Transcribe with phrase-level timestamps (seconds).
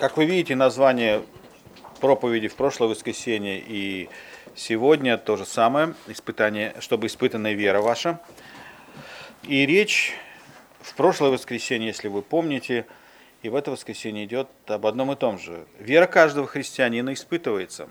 [0.00, 1.22] Как вы видите, название
[2.00, 4.08] проповеди в прошлое воскресенье и
[4.56, 8.18] сегодня то же самое, испытание, чтобы испытанная вера ваша.
[9.42, 10.14] И речь
[10.80, 12.86] в прошлое воскресенье, если вы помните,
[13.42, 15.66] и в это воскресенье идет об одном и том же.
[15.78, 17.86] Вера каждого христианина испытывается.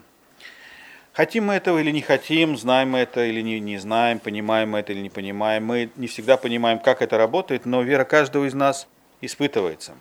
[1.14, 4.80] Хотим мы этого или не хотим, знаем мы это или не, не знаем, понимаем мы
[4.80, 5.64] это или не понимаем.
[5.64, 8.88] Мы не всегда понимаем, как это работает, но вера каждого из нас
[9.22, 9.94] испытывается.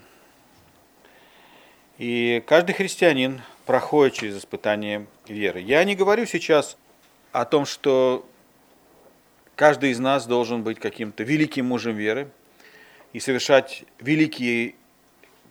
[1.99, 5.61] И каждый христианин проходит через испытание веры.
[5.61, 6.77] Я не говорю сейчас
[7.33, 8.25] о том, что
[9.57, 12.31] каждый из нас должен быть каким-то великим мужем веры
[13.13, 14.77] и совершать великие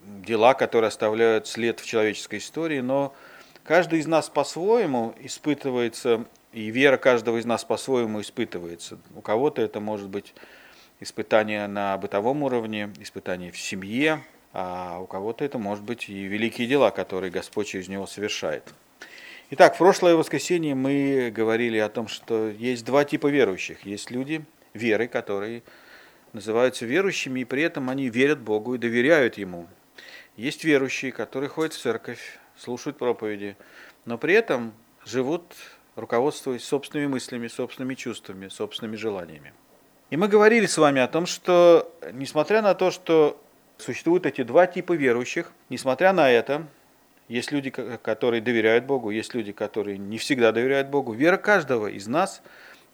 [0.06, 3.14] дела, которые оставляют след в человеческой истории, но
[3.66, 8.98] каждый из нас по-своему испытывается, и вера каждого из нас по-своему испытывается.
[9.16, 10.34] У кого-то это может быть
[11.02, 14.22] испытание на бытовом уровне, испытание в семье,
[14.60, 18.64] а у кого-то это может быть и великие дела, которые Господь через него совершает.
[19.52, 23.86] Итак, в прошлое воскресенье мы говорили о том, что есть два типа верующих.
[23.86, 25.62] Есть люди веры, которые
[26.34, 29.68] называются верующими, и при этом они верят Богу и доверяют Ему.
[30.38, 33.58] Есть верующие, которые ходят в церковь, слушают проповеди,
[34.06, 34.74] но при этом
[35.06, 35.44] живут,
[35.96, 39.54] руководствуясь собственными мыслями, собственными чувствами, собственными желаниями.
[40.10, 43.40] И мы говорили с вами о том, что несмотря на то, что
[43.78, 45.52] Существуют эти два типа верующих.
[45.70, 46.68] Несмотря на это,
[47.28, 51.14] есть люди, которые доверяют Богу, есть люди, которые не всегда доверяют Богу.
[51.14, 52.42] Вера каждого из нас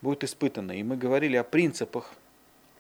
[0.01, 0.73] будет испытана.
[0.73, 2.11] И мы говорили о принципах,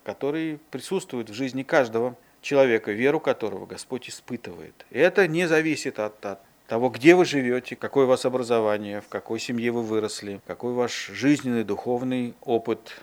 [0.03, 4.85] которые присутствуют в жизни каждого человека, веру которого Господь испытывает.
[4.89, 9.07] И это не зависит от, от того, где вы живете, какое у вас образование, в
[9.07, 13.01] какой семье вы выросли, какой ваш жизненный, духовный опыт.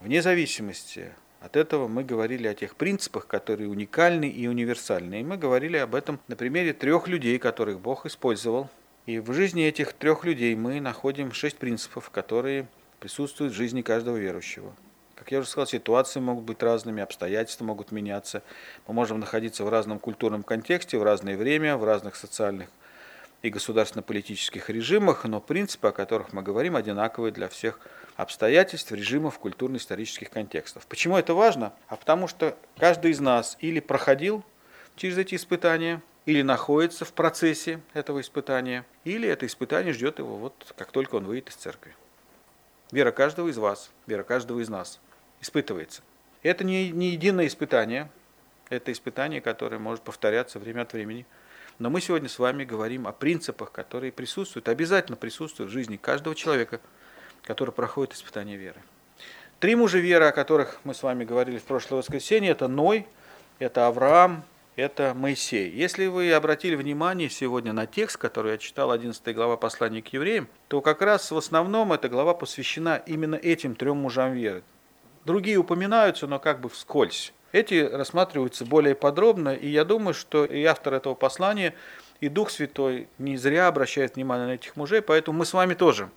[0.00, 1.12] Вне зависимости
[1.44, 5.20] от этого мы говорили о тех принципах, которые уникальны и универсальны.
[5.20, 8.70] И мы говорили об этом на примере трех людей, которых Бог использовал.
[9.06, 12.68] И в жизни этих трех людей мы находим шесть принципов, которые
[13.00, 14.72] присутствуют в жизни каждого верующего.
[15.16, 18.42] Как я уже сказал, ситуации могут быть разными, обстоятельства могут меняться.
[18.86, 22.68] Мы можем находиться в разном культурном контексте, в разное время, в разных социальных
[23.42, 27.80] и государственно-политических режимах, но принципы, о которых мы говорим, одинаковые для всех
[28.16, 30.86] обстоятельств, режимов, культурно-исторических контекстов.
[30.86, 31.72] Почему это важно?
[31.88, 34.44] А потому что каждый из нас или проходил
[34.96, 40.72] через эти испытания, или находится в процессе этого испытания, или это испытание ждет его вот
[40.76, 41.96] как только он выйдет из церкви.
[42.92, 45.00] Вера каждого из вас, вера каждого из нас
[45.40, 46.02] испытывается.
[46.42, 48.10] Это не, не единое испытание,
[48.68, 51.26] это испытание, которое может повторяться время от времени.
[51.78, 56.36] Но мы сегодня с вами говорим о принципах, которые присутствуют, обязательно присутствуют в жизни каждого
[56.36, 56.80] человека–
[57.42, 58.80] который проходит испытание веры.
[59.60, 63.06] Три мужа веры, о которых мы с вами говорили в прошлое воскресенье, это Ной,
[63.58, 64.44] это Авраам,
[64.74, 65.70] это Моисей.
[65.70, 70.48] Если вы обратили внимание сегодня на текст, который я читал, 11 глава послания к евреям,
[70.68, 74.62] то как раз в основном эта глава посвящена именно этим трем мужам веры.
[75.24, 77.32] Другие упоминаются, но как бы вскользь.
[77.52, 81.74] Эти рассматриваются более подробно, и я думаю, что и автор этого послания,
[82.20, 86.08] и Дух Святой не зря обращает внимание на этих мужей, поэтому мы с вами тоже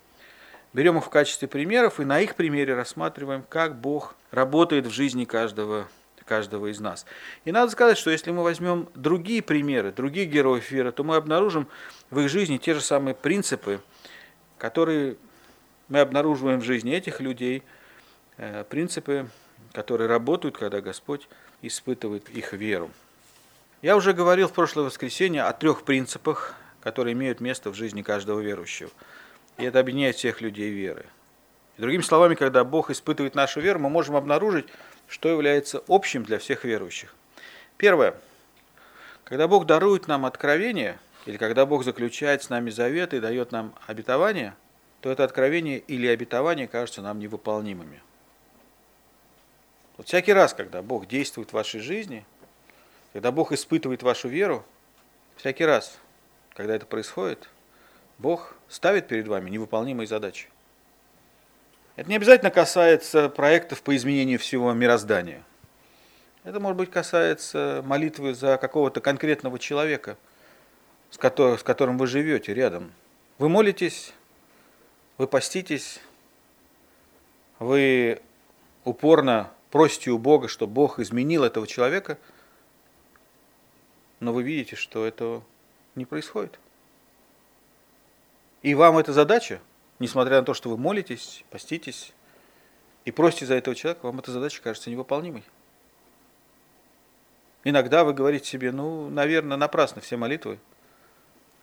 [0.76, 5.24] Берем их в качестве примеров и на их примере рассматриваем, как Бог работает в жизни
[5.24, 5.88] каждого,
[6.26, 7.06] каждого из нас.
[7.46, 11.70] И надо сказать, что если мы возьмем другие примеры, других героев веры, то мы обнаружим
[12.10, 13.80] в их жизни те же самые принципы,
[14.58, 15.16] которые
[15.88, 17.64] мы обнаруживаем в жизни этих людей,
[18.36, 19.30] э, принципы,
[19.72, 21.30] которые работают, когда Господь
[21.62, 22.92] испытывает их веру.
[23.82, 28.42] Я уже говорил в прошлое воскресенье о трех принципах, которые имеют место в жизни каждого
[28.42, 28.90] верующего–
[29.58, 31.06] и это объединяет всех людей веры.
[31.78, 34.68] И другими словами, когда Бог испытывает нашу веру, мы можем обнаружить,
[35.08, 37.14] что является общим для всех верующих.
[37.78, 38.16] Первое.
[39.24, 43.74] Когда Бог дарует нам откровение, или когда Бог заключает с нами завет и дает нам
[43.88, 44.56] обетование,
[45.02, 48.02] то это откровение или обетование кажутся нам невыполнимыми.
[49.98, 52.26] Вот всякий раз, когда Бог действует в вашей жизни,
[53.14, 54.66] когда Бог испытывает вашу веру,
[55.38, 55.98] всякий раз,
[56.54, 57.50] когда это происходит,
[58.18, 60.50] Бог ставит перед вами невыполнимые задачи.
[61.96, 65.44] Это не обязательно касается проектов по изменению всего мироздания.
[66.44, 70.18] Это, может быть, касается молитвы за какого-то конкретного человека,
[71.10, 72.92] с которым, с которым вы живете рядом.
[73.38, 74.14] Вы молитесь,
[75.18, 76.00] вы поститесь,
[77.60, 78.22] вы
[78.84, 82.18] упорно просите у Бога, чтобы Бог изменил этого человека,
[84.20, 85.44] но вы видите, что этого
[85.96, 86.60] не происходит.
[88.66, 89.62] И вам эта задача,
[90.00, 92.14] несмотря на то, что вы молитесь, поститесь
[93.04, 95.44] и просите за этого человека, вам эта задача кажется невыполнимой.
[97.64, 100.58] Иногда вы говорите себе, ну, наверное, напрасно все молитвы.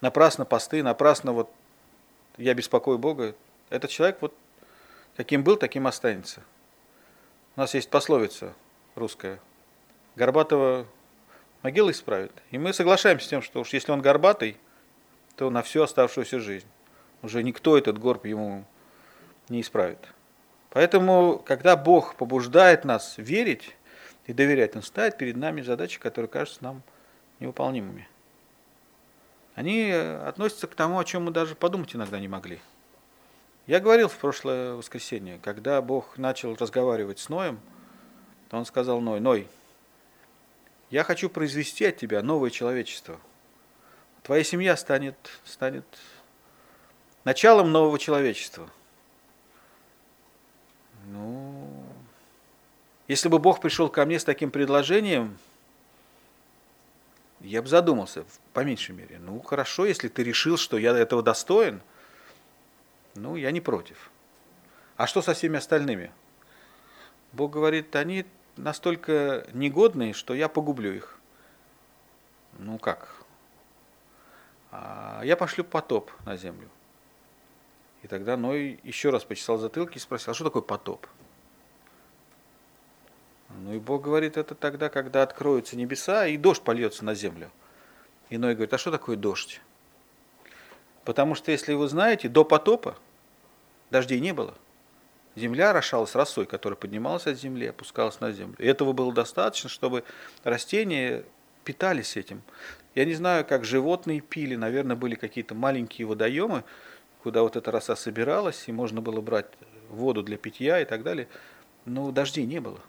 [0.00, 1.50] напрасно посты, напрасно вот
[2.36, 3.34] я беспокою Бога.
[3.68, 4.32] Этот человек вот
[5.16, 6.40] каким был, таким останется.
[7.56, 8.54] У нас есть пословица
[8.94, 9.40] русская.
[10.14, 10.86] Горбатого
[11.62, 12.30] могила исправит.
[12.52, 14.56] И мы соглашаемся с тем, что уж если он горбатый,
[15.34, 16.68] то на всю оставшуюся жизнь.
[17.22, 18.64] Уже никто этот горб ему
[19.48, 19.98] не исправит.
[20.70, 23.76] Поэтому, когда Бог побуждает нас верить
[24.26, 26.82] и доверять, Он ставит перед нами задачи, которые кажутся нам
[27.38, 28.08] невыполнимыми.
[29.54, 32.58] Они относятся к тому, о чем мы даже подумать иногда не могли.
[33.66, 37.60] Я говорил в прошлое воскресенье, когда Бог начал разговаривать с Ноем,
[38.48, 39.46] то Он сказал Ной, Ной,
[40.90, 43.20] я хочу произвести от тебя новое человечество.
[44.22, 45.84] Твоя семья станет, станет
[47.24, 48.68] началом нового человечества–
[51.06, 51.84] ну,
[53.08, 55.38] если бы Бог пришел ко мне с таким предложением,
[57.40, 59.18] я бы задумался, по меньшей мере.
[59.18, 61.80] Ну, хорошо, если ты решил, что я этого достоин,
[63.14, 64.10] ну, я не против.
[64.96, 66.12] А что со всеми остальными?
[67.32, 68.24] Бог говорит, они
[68.56, 71.18] настолько негодные, что я погублю их.
[72.58, 73.16] Ну как?
[74.70, 76.68] А я пошлю потоп на землю.
[78.02, 81.06] И тогда Ной еще раз почесал затылки и спросил, а что такое потоп?
[83.60, 87.50] Ну и Бог говорит, это тогда, когда откроются небеса и дождь польется на землю.
[88.30, 89.60] И Ной говорит, а что такое дождь?
[91.04, 92.96] Потому что, если вы знаете, до потопа
[93.90, 94.54] дождей не было.
[95.34, 98.56] Земля орошалась росой, которая поднималась от земли, опускалась на землю.
[98.58, 100.04] И этого было достаточно, чтобы
[100.44, 101.24] растения
[101.64, 102.42] питались этим.
[102.94, 106.64] Я не знаю, как животные пили, наверное, были какие-то маленькие водоемы,
[107.22, 109.46] куда вот эта роса собиралась, и можно было брать
[109.88, 111.28] воду для питья и так далее.
[111.84, 112.80] Но дождей не было.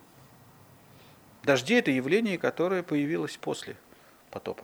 [1.44, 3.76] Дожди– это явление, которое появилось после
[4.32, 4.64] потопа.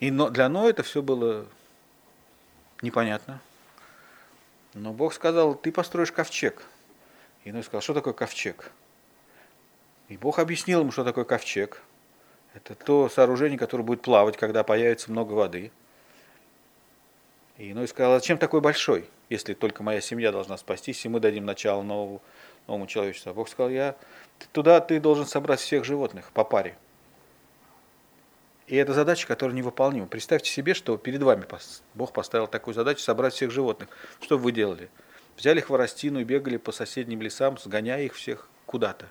[0.00, 1.46] И для Ноя это все было
[2.82, 3.40] непонятно.
[4.72, 6.62] Но Бог сказал, ты построишь ковчег.
[7.44, 8.70] И Ной сказал, что такое ковчег?
[10.08, 11.82] И Бог объяснил ему, что такое ковчег.
[12.54, 15.70] Это то сооружение, которое будет плавать, когда появится много воды–
[17.60, 21.44] и Ной сказал, зачем такой большой, если только моя семья должна спастись, и мы дадим
[21.44, 22.22] начало новому,
[22.66, 23.30] новому человечеству.
[23.30, 23.96] А Бог сказал, я,
[24.52, 26.78] туда ты должен собрать всех животных по паре.
[28.66, 30.06] И это задача, которая невыполнима.
[30.06, 31.44] Представьте себе, что перед вами
[31.94, 33.90] Бог поставил такую задачу собрать всех животных.
[34.22, 34.88] Что вы делали?
[35.36, 39.06] Взяли хворостину и бегали по соседним лесам, сгоняя их всех куда-то.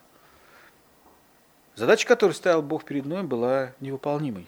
[1.76, 4.48] Задача, которую ставил Бог перед Ноем, была невыполнимой.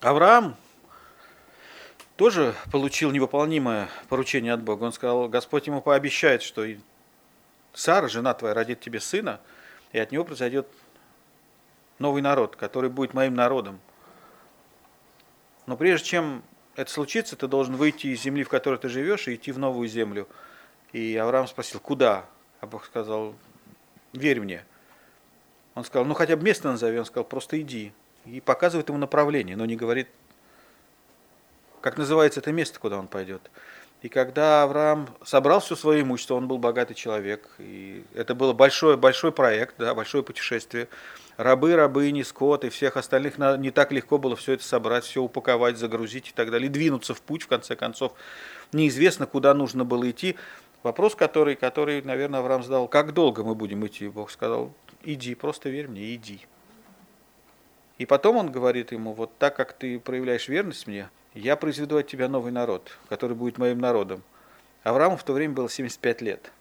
[0.00, 0.56] Авраам
[2.22, 4.84] тоже получил невыполнимое поручение от Бога.
[4.84, 6.64] Он сказал, Господь ему пообещает, что
[7.72, 9.40] Сара, жена твоя, родит тебе сына,
[9.90, 10.68] и от него произойдет
[11.98, 13.80] новый народ, который будет моим народом.
[15.66, 16.44] Но прежде чем
[16.76, 19.88] это случится, ты должен выйти из земли, в которой ты живешь, и идти в новую
[19.88, 20.28] землю.
[20.92, 22.26] И Авраам спросил, куда?
[22.60, 23.34] А Бог сказал,
[24.12, 24.64] верь мне.
[25.74, 27.00] Он сказал, ну хотя бы место назови.
[27.00, 27.92] Он сказал, просто иди.
[28.26, 30.06] И показывает ему направление, но не говорит,
[31.82, 33.50] как называется это место, куда он пойдет.
[34.02, 38.96] И когда Авраам собрал все свое имущество, он был богатый человек, и это было большой,
[38.96, 40.88] большой проект, да, большое путешествие.
[41.36, 45.78] Рабы, рабыни, скот и всех остальных не так легко было все это собрать, все упаковать,
[45.78, 48.12] загрузить и так далее, двинуться в путь, в конце концов.
[48.72, 50.36] Неизвестно, куда нужно было идти.
[50.82, 54.08] Вопрос, который, который, наверное, Авраам задал, как долго мы будем идти?
[54.08, 54.72] Бог сказал,
[55.04, 56.40] иди, просто верь мне, иди.
[57.98, 62.06] И потом он говорит ему, вот так как ты проявляешь верность мне, я произведу от
[62.06, 64.22] тебя новый народ, который будет моим народом.
[64.82, 66.52] Аврааму в то время было 75 лет.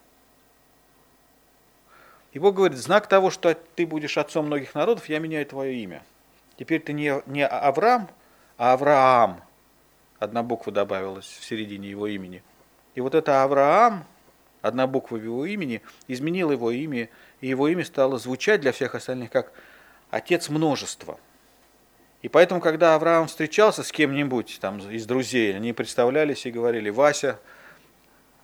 [2.34, 6.04] И Бог говорит, знак того, что ты будешь отцом многих народов, я меняю твое имя.
[6.58, 8.10] Теперь ты не, не Авраам,
[8.58, 9.42] а Авраам.
[10.20, 12.44] Одна буква добавилась в середине его имени.
[12.96, 14.06] И вот это Авраам,
[14.62, 17.10] одна буква в его имени, изменила его имя,
[17.42, 19.52] и его имя стало звучать для всех остальных как
[20.10, 21.20] «отец множества».
[22.22, 27.40] И поэтому, когда Авраам встречался с кем-нибудь там, из друзей, они представлялись и говорили, Вася,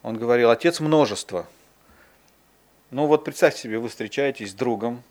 [0.02, 1.46] он говорил, отец множества.
[2.90, 5.04] Ну вот представьте себе, вы встречаетесь с другом,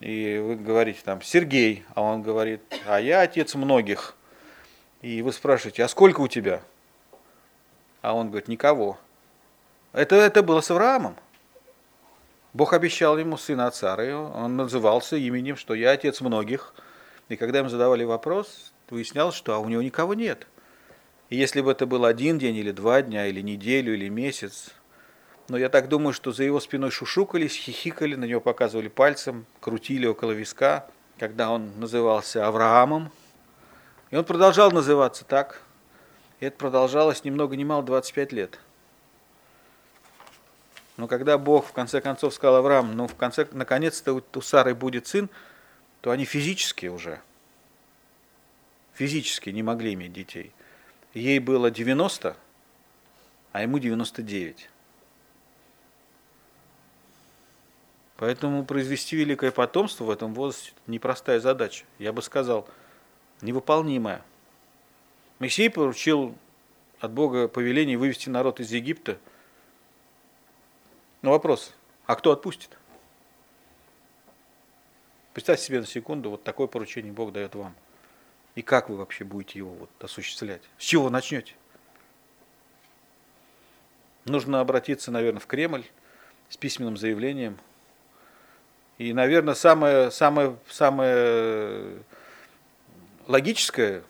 [0.00, 4.14] и вы говорите там, Сергей, а он говорит, а я отец многих.
[5.00, 6.60] И вы спрашиваете, а сколько у тебя?
[8.02, 8.98] А он говорит, никого.
[9.92, 11.16] Это, это было с Авраамом.
[12.52, 16.74] Бог обещал ему сына от Сары, он назывался именем, что я отец многих–
[17.28, 20.46] и когда им задавали вопрос, выяснялось, что а у него никого нет.
[21.28, 24.70] И если бы это был один день, или два дня, или неделю, или месяц,
[25.48, 30.06] но я так думаю, что за его спиной шушукались, хихикали, на него показывали пальцем, крутили
[30.06, 30.86] около виска,
[31.18, 33.10] когда он назывался Авраамом,
[34.10, 35.62] И он продолжал называться так.
[36.40, 38.58] И это продолжалось ни много ни мало 25 лет.
[40.96, 45.06] Но когда Бог в конце концов сказал Авраам, ну в конце, наконец-то у Сары будет
[45.06, 45.28] сын,
[46.00, 47.20] то они физически уже,
[48.94, 50.52] физически не могли иметь детей.
[51.14, 52.36] Ей было 90,
[53.52, 54.68] а ему 99.
[58.16, 61.84] Поэтому произвести великое потомство в этом возрасте– непростая задача.
[61.98, 62.68] Я бы сказал,
[63.42, 64.22] невыполнимая.
[65.38, 66.34] Моисей поручил
[66.98, 69.18] от Бога повеление вывести народ из Египта.
[71.22, 71.74] Но вопрос,
[72.06, 72.76] а кто отпустит?
[75.38, 77.72] Представьте себе на секунду, вот такое поручение Бог дает вам.
[78.56, 80.62] И как вы вообще будете его вот осуществлять?
[80.78, 81.54] С чего начнете?
[84.24, 85.84] Нужно обратиться, наверное, в Кремль
[86.48, 87.56] с письменным заявлением.
[88.98, 92.02] И, наверное, самое, самое, самое
[93.28, 94.02] логическое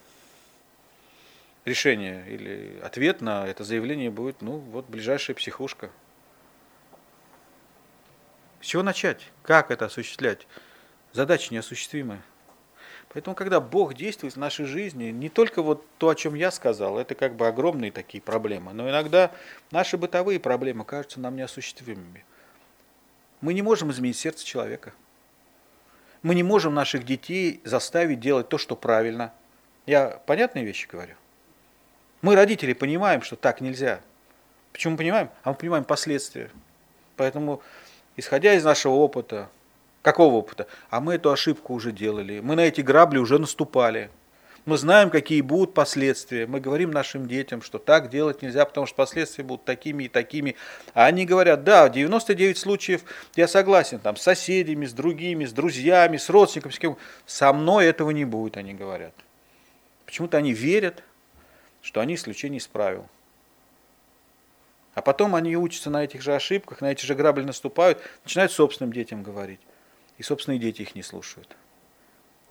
[1.66, 5.90] решение или ответ на это заявление будет, ну, вот ближайшая психушка.
[8.62, 9.30] С чего начать?
[9.42, 10.46] Как это осуществлять?
[11.12, 12.22] Задача неосуществимая.
[13.10, 16.98] Поэтому, когда Бог действует в нашей жизни, не только вот то, о чем я сказал,
[16.98, 19.30] это как бы огромные такие проблемы, но иногда
[19.70, 22.24] наши бытовые проблемы кажутся нам неосуществимыми.
[23.40, 24.92] Мы не можем изменить сердце человека.
[26.22, 29.32] Мы не можем наших детей заставить делать то, что правильно.
[29.86, 31.14] Я понятные вещи говорю?
[32.20, 34.00] Мы, родители, понимаем, что так нельзя.
[34.72, 35.30] Почему понимаем?
[35.44, 36.50] А мы понимаем последствия.
[37.16, 37.62] Поэтому,
[38.16, 39.48] исходя из нашего опыта,
[40.08, 40.66] Какого опыта?
[40.88, 42.40] А мы эту ошибку уже делали.
[42.40, 44.08] Мы на эти грабли уже наступали.
[44.64, 46.46] Мы знаем, какие будут последствия.
[46.46, 50.56] Мы говорим нашим детям, что так делать нельзя, потому что последствия будут такими и такими.
[50.94, 53.02] А они говорят, да, 99 случаев
[53.36, 56.96] я согласен, там, с соседями, с другими, с друзьями, с родственниками, с кем.
[57.26, 59.12] Со мной этого не будет, они говорят.
[60.06, 61.02] Почему-то они верят,
[61.82, 63.06] что они исключение из правил.
[64.94, 68.94] А потом они учатся на этих же ошибках, на эти же грабли наступают, начинают собственным
[68.94, 69.60] детям говорить
[70.18, 71.56] и собственные дети их не слушают.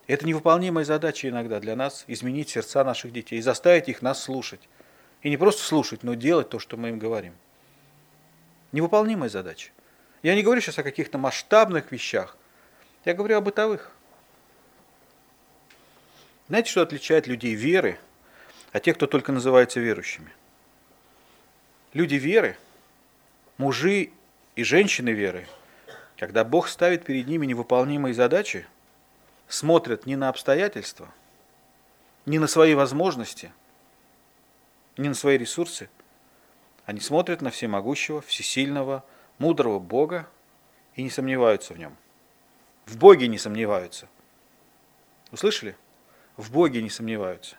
[0.08, 4.62] Это невыполнимая задача иногда для нас– изменить сердца наших детей и заставить их нас слушать.
[5.22, 7.34] И не просто слушать, но делать то, что мы им говорим.
[8.72, 9.72] Невыполнимая задача.
[10.24, 12.38] Я не говорю сейчас о каких-то масштабных вещах.
[13.04, 13.92] Я говорю о бытовых.
[16.48, 18.00] Знаете, что отличает людей веры
[18.72, 20.32] от тех, кто только называется верующими?
[21.94, 22.58] Люди веры,
[23.58, 24.12] мужи
[24.56, 25.46] и женщины веры–
[26.18, 28.66] когда Бог ставит перед ними невыполнимые задачи,
[29.48, 31.14] смотрят не на обстоятельства,
[32.26, 33.52] не на свои возможности,
[34.98, 35.90] не на свои ресурсы,
[36.86, 39.06] они смотрят на всемогущего, всесильного,
[39.38, 40.28] мудрого Бога
[40.96, 41.96] и не сомневаются в нем.
[42.86, 44.08] В Боге не сомневаются.
[45.32, 45.76] Услышали?
[46.36, 47.58] В Боге не сомневаются.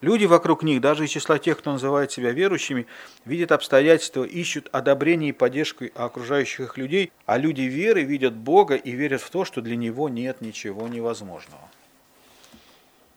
[0.00, 2.86] Люди вокруг них, даже из числа тех, кто называет себя верующими,
[3.24, 8.92] видят обстоятельства, ищут одобрение и поддержку окружающих их людей, а люди веры видят Бога и
[8.92, 11.68] верят в то, что для Него нет ничего невозможного.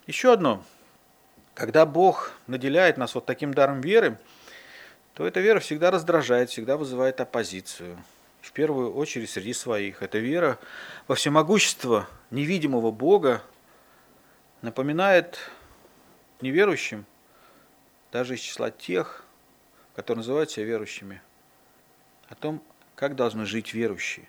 [0.08, 0.64] Еще одно.
[1.54, 4.18] Когда Бог наделяет нас вот таким даром веры,
[5.14, 7.98] то эта вера всегда раздражает, всегда вызывает оппозицию.
[8.42, 10.02] В первую очередь среди своих.
[10.02, 10.58] Эта вера
[11.08, 13.44] во всемогущество невидимого Бога
[14.64, 15.38] напоминает
[16.42, 17.06] неверующим,
[18.12, 19.26] даже из числа тех,
[19.96, 21.22] которые называют себя верующими,
[22.30, 22.62] о том,
[22.96, 24.28] как должны жить верующие.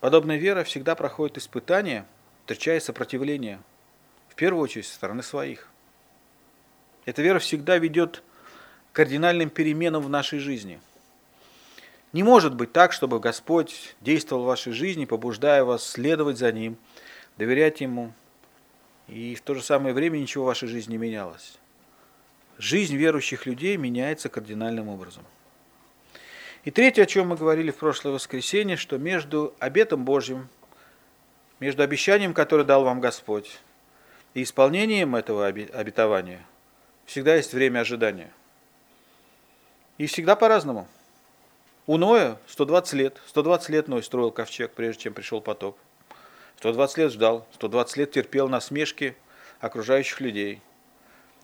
[0.00, 2.06] Подобная вера всегда проходит испытания,
[2.40, 3.60] встречая сопротивление,
[4.28, 5.68] в первую очередь со стороны своих.
[7.06, 8.22] Эта вера всегда ведет
[8.92, 10.80] к кардинальным переменам в нашей жизни.
[12.12, 16.76] Не может быть так, чтобы Господь действовал в вашей жизни, побуждая вас следовать за Ним,
[17.36, 18.12] доверять Ему,
[19.08, 21.58] и в то же самое время ничего в вашей жизни не менялось.
[22.58, 25.24] Жизнь верующих людей меняется кардинальным образом.
[26.64, 30.48] И третье, о чем мы говорили в прошлое воскресенье, что между обетом Божьим,
[31.60, 33.60] между обещанием, которое дал вам Господь,
[34.34, 36.44] и исполнением этого обетования
[37.04, 38.32] всегда есть время ожидания.
[39.96, 40.88] И всегда по-разному.
[41.86, 43.22] У Ноя 120 лет.
[43.28, 45.78] 120 лет Ной строил ковчег, прежде чем пришел потоп.
[46.58, 49.16] 120 лет ждал, 120 лет терпел насмешки
[49.60, 50.60] окружающих людей.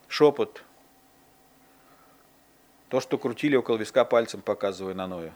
[0.08, 0.62] Шепот.
[2.88, 5.32] То, что крутили около виска пальцем, показывая на Ноя.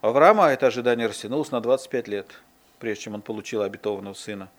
[0.00, 2.40] Авраама это ожидание растянулось на 25 лет,
[2.78, 4.50] прежде чем он получил обетованного сына.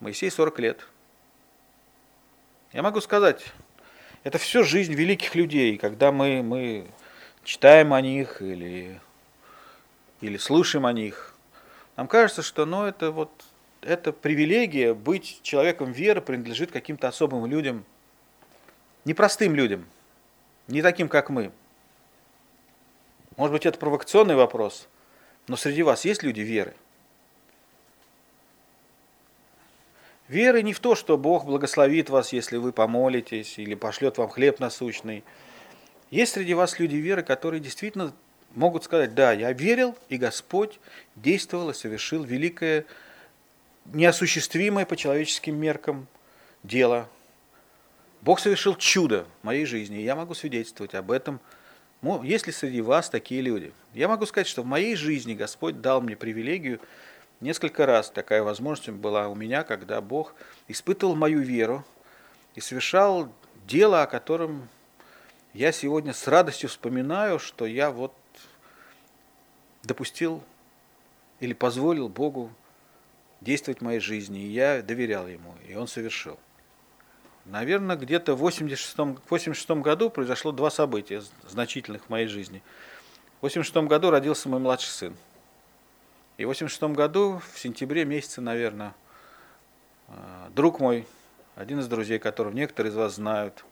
[0.00, 0.86] Моисей 40 лет.
[2.72, 3.44] Я могу сказать,
[4.24, 6.86] это все жизнь великих людей, когда мы, мы
[7.44, 9.00] читаем о них или,
[10.20, 11.32] или слушаем о них–
[11.96, 13.30] нам кажется, что ну, это вот
[13.80, 17.84] эта привилегия быть человеком веры принадлежит каким-то особым людям,
[19.04, 19.86] непростым людям,
[20.68, 21.52] не таким, как мы.
[23.36, 24.88] Может быть, это провокационный вопрос,
[25.46, 26.74] но среди вас есть люди веры?
[30.28, 34.58] Веры не в то, что Бог благословит вас, если вы помолитесь, или пошлет вам хлеб
[34.58, 35.22] насущный.
[36.10, 38.12] Есть среди вас люди веры, которые действительно
[38.56, 40.80] могут сказать, да, я верил, и Господь
[41.14, 42.84] действовал и совершил великое,
[43.84, 46.08] неосуществимое по человеческим меркам
[46.64, 47.08] дело.
[48.22, 51.38] Бог совершил чудо в моей жизни, и я могу свидетельствовать об этом.
[52.24, 53.72] Есть ли среди вас такие люди?
[53.94, 56.80] Я могу сказать, что в моей жизни Господь дал мне привилегию
[57.40, 60.34] Несколько раз такая возможность была у меня, когда Бог
[60.68, 61.84] испытывал мою веру
[62.54, 63.30] и совершал
[63.66, 64.70] дело, о котором
[65.52, 68.14] я сегодня с радостью вспоминаю, что я вот
[69.86, 70.42] допустил
[71.40, 72.50] или позволил Богу
[73.40, 76.38] действовать в моей жизни, и я доверял Ему, и Он совершил.
[77.44, 78.96] Наверное, где-то в 86,
[79.28, 82.62] 86 году произошло два события значительных в моей жизни.
[83.38, 85.16] В 86 году родился мой младший сын.
[86.38, 88.94] И в 86 году, в сентябре месяце, наверное,
[90.08, 91.06] а, друг мой,
[91.54, 93.64] один из друзей, которого некоторые из вас знают,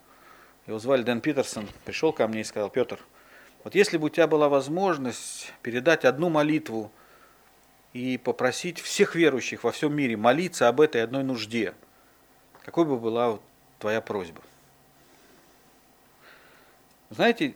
[0.66, 3.00] его звали Дэн Питерсон, пришел ко мне и сказал, Петр,
[3.64, 6.92] вот если бы у тебя была возможность передать одну молитву
[7.94, 11.74] и попросить всех верующих во всем мире молиться об этой одной нужде,
[12.62, 13.38] какой бы была
[13.78, 14.42] твоя просьба?
[17.08, 17.54] Знаете,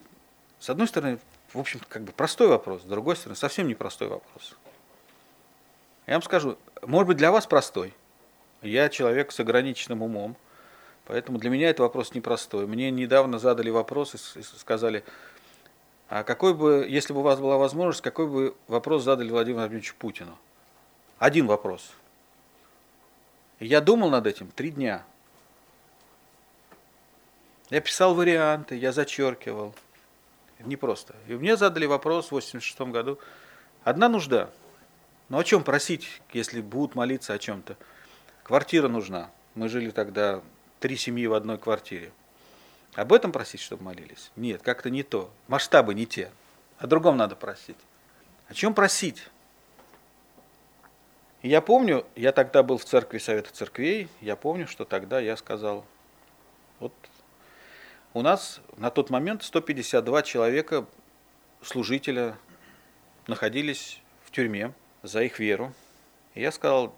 [0.58, 1.18] с одной стороны,
[1.52, 4.56] в общем как бы простой вопрос, с другой стороны, совсем непростой вопрос.
[6.06, 7.92] Я вам скажу, может быть, для вас простой.
[8.62, 10.36] Я человек с ограниченным умом,
[11.04, 12.66] поэтому для меня это вопрос непростой.
[12.66, 15.04] Мне недавно задали вопрос и сказали,
[16.08, 19.94] а какой бы, если бы у вас была возможность, какой бы вопрос задали Владимиру Владимировичу
[19.98, 20.38] Путину?
[21.18, 21.92] Один вопрос.
[23.60, 25.04] я думал над этим три дня.
[27.70, 29.74] Я писал варианты, я зачеркивал.
[30.60, 31.14] Не просто.
[31.26, 33.18] И мне задали вопрос в 86 году.
[33.84, 34.50] Одна нужда–
[35.28, 37.76] ну о чем просить, если будут молиться о чем-то?
[38.42, 39.30] Квартира нужна.
[39.54, 40.40] Мы жили тогда
[40.80, 42.12] три семьи в одной квартире.
[42.94, 44.30] Об этом просить, чтобы молились?
[44.36, 45.30] Нет, как-то не то.
[45.46, 46.30] Масштабы не те.
[46.78, 47.76] О другом надо просить.
[48.48, 49.28] О чем просить?
[51.42, 55.84] Я помню, я тогда был в церкви Совета Церквей, я помню, что тогда я сказал,
[56.80, 56.92] вот
[58.12, 60.84] у нас на тот момент 152 человека,
[61.62, 62.36] служителя,
[63.28, 64.72] находились в тюрьме,
[65.02, 65.72] за их веру.
[66.34, 66.94] И я сказал,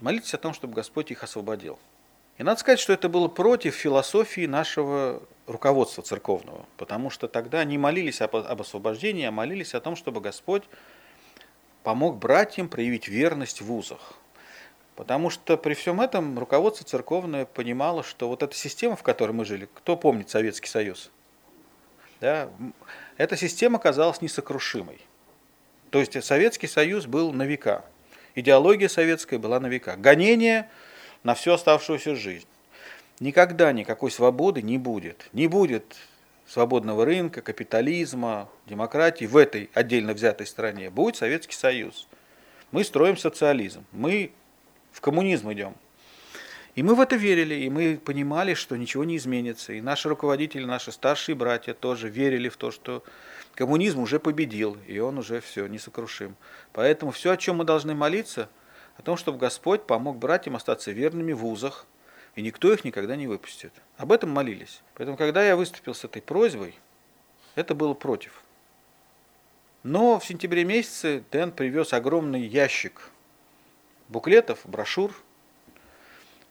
[0.00, 1.78] молитесь о том, чтобы Господь их освободил.
[2.38, 7.78] И надо сказать, что это было против философии нашего руководства церковного, потому что тогда не
[7.78, 10.62] молились об, об освобождении, а молились о том, чтобы Господь
[11.82, 14.14] помог братьям проявить верность в вузах.
[14.94, 19.44] Потому что при всем этом руководство церковное понимало, что вот эта система, в которой мы
[19.44, 21.10] жили, кто помнит Советский Союз,
[22.20, 22.50] да,
[23.16, 25.00] эта система казалась несокрушимой.
[25.90, 27.84] То есть Советский Союз был на века.
[28.34, 29.96] Идеология советская была на века.
[29.96, 30.68] Гонение
[31.22, 32.46] на всю оставшуюся жизнь.
[33.20, 35.28] Никогда никакой свободы не будет.
[35.32, 35.96] Не будет
[36.46, 40.90] свободного рынка, капитализма, демократии в этой отдельно взятой стране.
[40.90, 42.06] Будет Советский Союз.
[42.70, 43.84] Мы строим социализм.
[43.92, 44.32] Мы
[44.92, 45.74] в коммунизм идем.
[46.74, 49.72] И мы в это верили, и мы понимали, что ничего не изменится.
[49.72, 53.02] И наши руководители, наши старшие братья тоже верили в то, что
[53.58, 56.36] Коммунизм уже победил, и он уже все, несокрушим.
[56.72, 58.48] Поэтому все, о чем мы должны молиться,
[58.98, 61.86] о том, чтобы Господь помог братьям остаться верными в вузах,
[62.34, 63.72] и никто их никогда не выпустит.
[63.96, 64.82] Об этом молились.
[64.94, 66.74] Поэтому, когда я выступил с этой просьбой,
[67.54, 68.42] это было против.
[69.82, 73.10] Но в сентябре месяце Дэн привез огромный ящик
[74.08, 75.14] буклетов, брошюр,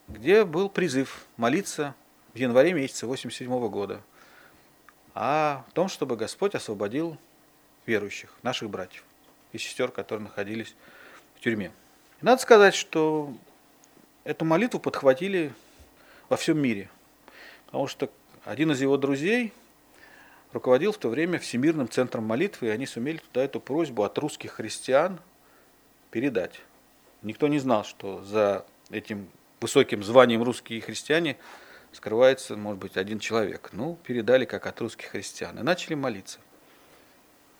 [0.07, 1.93] где был призыв молиться
[2.33, 4.01] в январе месяце 1987 года–
[5.17, 7.17] в том, чтобы Господь освободил
[7.88, 9.03] верующих, наших братьев
[9.51, 10.75] и сестер, которые находились
[11.36, 11.71] в тюрьме.
[12.21, 13.34] И надо сказать, что
[14.23, 15.53] эту молитву подхватили
[16.30, 16.89] во всем мире,
[17.67, 18.10] потому что
[18.43, 19.53] один из его друзей
[20.53, 24.53] руководил в то время Всемирным центром молитвы, и они сумели туда эту просьбу от русских
[24.53, 25.19] христиан
[26.12, 26.62] передать.
[27.21, 31.38] Никто не знал, что за этим высоким званием русские христиане–
[31.97, 33.69] скрывается, может быть, один человек.
[33.73, 36.39] Ну, передали как от русских христиан и начали молиться.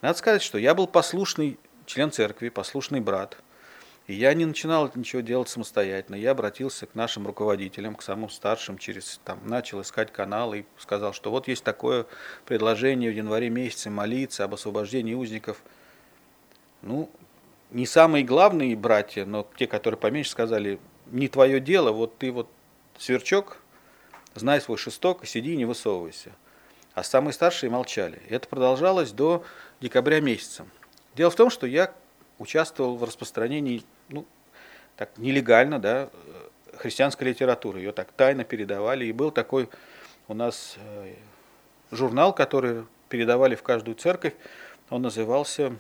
[0.02, 3.38] Надо сказать, что я был послушный член церкви, послушный брат.
[4.08, 6.15] И я не начинал ничего делать самостоятельно.
[6.15, 11.12] Я обратился к нашим руководителям, к самым старшим, через там начал искать каналы и сказал,
[11.12, 12.06] что вот есть такое
[12.46, 15.62] предложение в январе месяце молиться об освобождении узников.
[16.82, 17.10] Ну,
[17.72, 22.50] не самые главные братья, но те, которые поменьше, сказали, не твое дело, вот ты вот
[22.98, 23.58] сверчок,
[24.36, 26.32] знай свой шесток, сиди и не высовывайся.
[26.93, 28.22] А самые старшие молчали.
[28.30, 29.43] И это продолжалось до
[29.82, 30.65] декабря месяца.
[31.13, 31.93] Дело в том, что я
[32.39, 34.26] участвовал в распространении, ну,
[34.96, 36.10] так нелегально, да,
[36.78, 37.80] христианской литературы.
[37.80, 39.06] Ее так тайно передавали.
[39.06, 39.70] И был такой
[40.28, 41.15] у нас э,
[41.91, 44.34] журнал, который передавали в каждую церковь.
[44.89, 45.76] Он назывался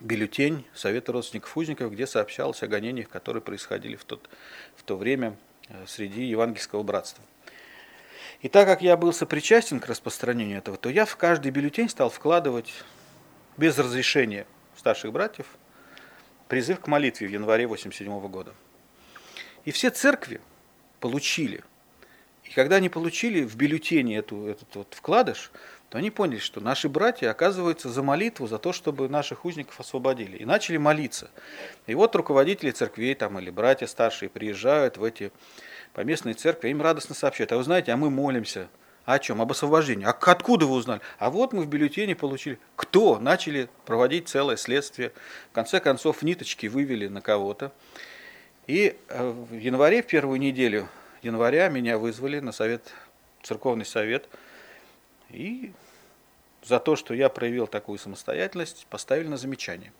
[0.00, 4.28] «Бюллетень Совета родственников узников», где сообщалось о гонениях, которые происходили в, тот,
[4.76, 5.36] в то время
[5.68, 7.24] э, среди евангельского братства.
[8.42, 12.10] И так как я был сопричастен к распространению этого, то я в каждый бюллетень стал
[12.10, 12.72] вкладывать
[13.56, 15.46] без разрешения старших братьев
[16.48, 18.54] призыв к молитве в январе 1987 года.
[19.64, 20.40] И все церкви
[21.00, 21.64] получили.
[22.44, 25.50] И когда они получили в бюллетене эту, этот вот вкладыш,
[25.88, 30.36] то они поняли, что наши братья оказываются за молитву, за то, чтобы наших узников освободили.
[30.36, 31.30] И начали молиться.
[31.86, 35.32] И вот руководители церквей там, или братья старшие приезжают в эти
[35.92, 38.68] поместные церкви, им радостно сообщают, а вы знаете, а мы молимся.
[39.06, 39.40] О чем?
[39.40, 40.04] Об освобождении.
[40.04, 41.00] А откуда вы узнали?
[41.20, 42.58] А вот мы в бюллетене получили.
[42.74, 43.20] Кто?
[43.20, 45.12] Начали проводить целое следствие.
[45.52, 47.70] В конце концов, ниточки вывели на кого-то.
[48.66, 50.88] И э, в январе, в первую неделю
[51.22, 52.92] января, меня вызвали на совет,
[53.44, 54.28] церковный совет.
[55.30, 55.72] И
[56.64, 59.92] за то, что я проявил такую самостоятельность, поставили на замечание.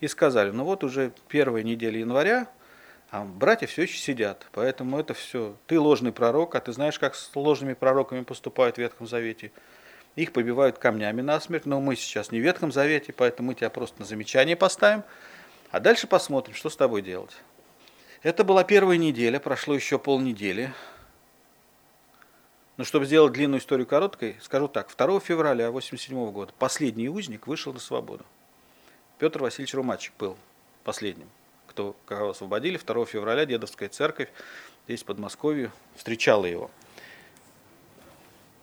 [0.00, 2.48] И сказали, ну вот уже первая неделя января,
[3.14, 4.44] а братья все еще сидят.
[4.50, 8.78] Поэтому это все, ты ложный пророк, а ты знаешь, как с ложными пророками поступают в
[8.80, 9.52] Ветхом Завете.
[10.16, 14.00] Их побивают камнями насмерть, но мы сейчас не в Ветхом Завете, поэтому мы тебя просто
[14.00, 15.04] на замечание поставим.
[15.70, 17.36] А дальше посмотрим, что с тобой делать.
[18.24, 20.74] Это была первая неделя, прошло еще полнедели.
[22.76, 24.88] Но чтобы сделать длинную историю короткой, скажу так.
[24.88, 28.26] 2 февраля 1987 года последний узник вышел на свободу.
[29.18, 30.36] Петр Васильевич Румачик был
[30.82, 31.28] последним,
[31.74, 32.78] кто кого освободили.
[32.78, 34.28] 2 февраля Дедовская церковь
[34.86, 36.70] здесь, в Подмосковье, встречала его.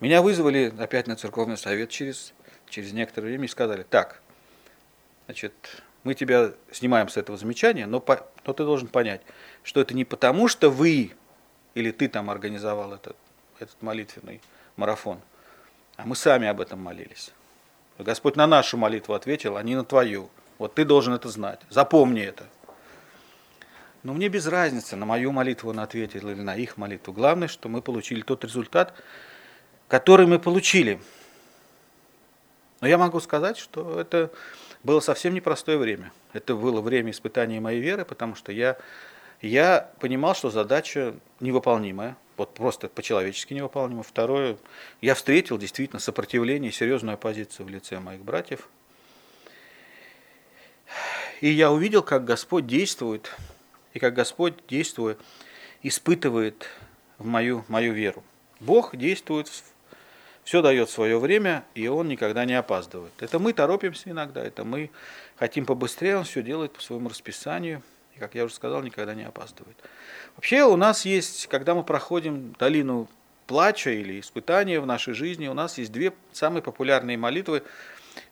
[0.00, 2.32] Меня вызвали опять на церковный совет через,
[2.70, 4.20] через некоторое время и сказали, так,
[5.26, 5.52] значит,
[6.04, 9.20] мы тебя снимаем с этого замечания, но, по, но ты должен понять,
[9.62, 11.12] что это не потому, что вы
[11.74, 13.16] или ты там организовал этот,
[13.58, 14.40] этот молитвенный
[14.76, 15.20] марафон,
[15.96, 17.30] а мы сами об этом молились.
[17.98, 20.30] Господь на нашу молитву ответил, а не на твою.
[20.58, 21.60] Вот ты должен это знать.
[21.68, 22.46] Запомни это.
[24.02, 27.12] Но мне без разницы, на мою молитву он ответил или на их молитву.
[27.12, 28.94] Главное, что мы получили тот результат,
[29.86, 31.00] который мы получили.
[32.80, 34.32] Но я могу сказать, что это
[34.82, 36.12] было совсем непростое время.
[36.32, 38.76] Это было время испытания моей веры, потому что я,
[39.40, 44.02] я понимал, что задача невыполнимая, вот просто по-человечески невыполнима.
[44.02, 44.56] Второе,
[45.00, 48.68] я встретил действительно сопротивление, серьезную оппозицию в лице моих братьев.
[51.40, 53.30] И я увидел, как Господь действует,
[53.94, 55.18] и как Господь, действует,
[55.82, 56.68] испытывает
[57.18, 58.22] в мою, мою веру.
[58.60, 59.50] Бог действует
[60.44, 63.12] все дает свое время, и он никогда не опаздывает.
[63.20, 64.90] Это мы торопимся иногда, это мы
[65.36, 67.82] хотим побыстрее, он все делает по своему расписанию,
[68.16, 69.76] и, как я уже сказал, никогда не опаздывает.
[70.36, 73.08] Вообще у нас есть, когда мы проходим долину
[73.46, 77.62] плача или испытания в нашей жизни, у нас есть две самые популярные молитвы,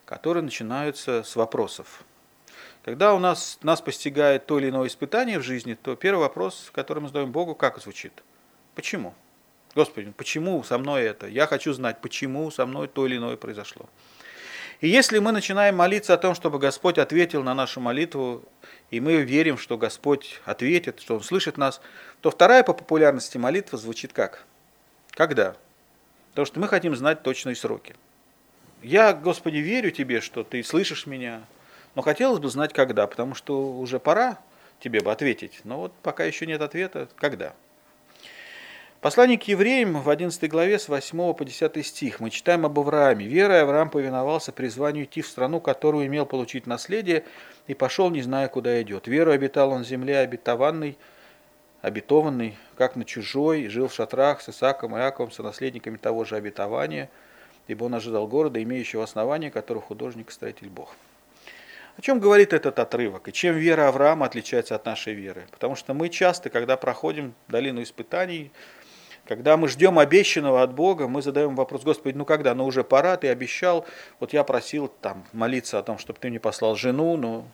[0.04, 2.02] которые начинаются с вопросов.
[2.84, 7.00] Когда у нас, нас постигает то или иное испытание в жизни, то первый вопрос, который
[7.00, 8.12] мы задаем Богу, как звучит?
[8.74, 9.14] Почему?
[9.74, 11.26] Господи, почему со мной это?
[11.26, 13.88] Я хочу знать, почему со мной то или иное произошло.
[14.80, 18.42] И если мы начинаем молиться о том, чтобы Господь ответил на нашу молитву,
[18.90, 21.82] и мы верим, что Господь ответит, что Он слышит нас,
[22.22, 24.46] то вторая по популярности молитва звучит как?
[25.10, 25.54] Когда?
[26.30, 27.94] Потому что мы хотим знать точные сроки.
[28.82, 31.42] Я, Господи, верю Тебе, что Ты слышишь меня,
[31.94, 34.38] но хотелось бы знать когда, потому что уже пора
[34.80, 37.52] Тебе бы ответить, но вот пока еще нет ответа, когда?
[39.02, 43.26] Послание к евреям в 11 главе с 8 по 10 стих мы читаем об Аврааме.
[43.26, 47.24] «Верой Авраам повиновался призванию идти в страну, которую имел получить наследие,
[47.66, 49.06] и пошел, не зная, куда идет.
[49.06, 50.96] Верой обитал он в земле обетованной,
[51.82, 57.10] обетованной, как на чужой, жил в шатрах с Исаком и Иаковом, сонаследниками того же обетования,
[57.68, 60.94] ибо он ожидал города, имеющего основания, которого художник и строитель Бог».
[62.00, 65.46] О чем говорит этот отрывок и чем вера Авраама отличается от нашей веры?
[65.50, 68.52] Потому что мы часто, когда проходим долину испытаний,
[69.26, 72.54] когда мы ждем обещанного от Бога, мы задаем вопрос, Господи, ну когда?
[72.54, 73.84] Ну уже пора, ты обещал.
[74.18, 77.46] Вот я просил там молиться о том, чтобы ты мне послал жену, но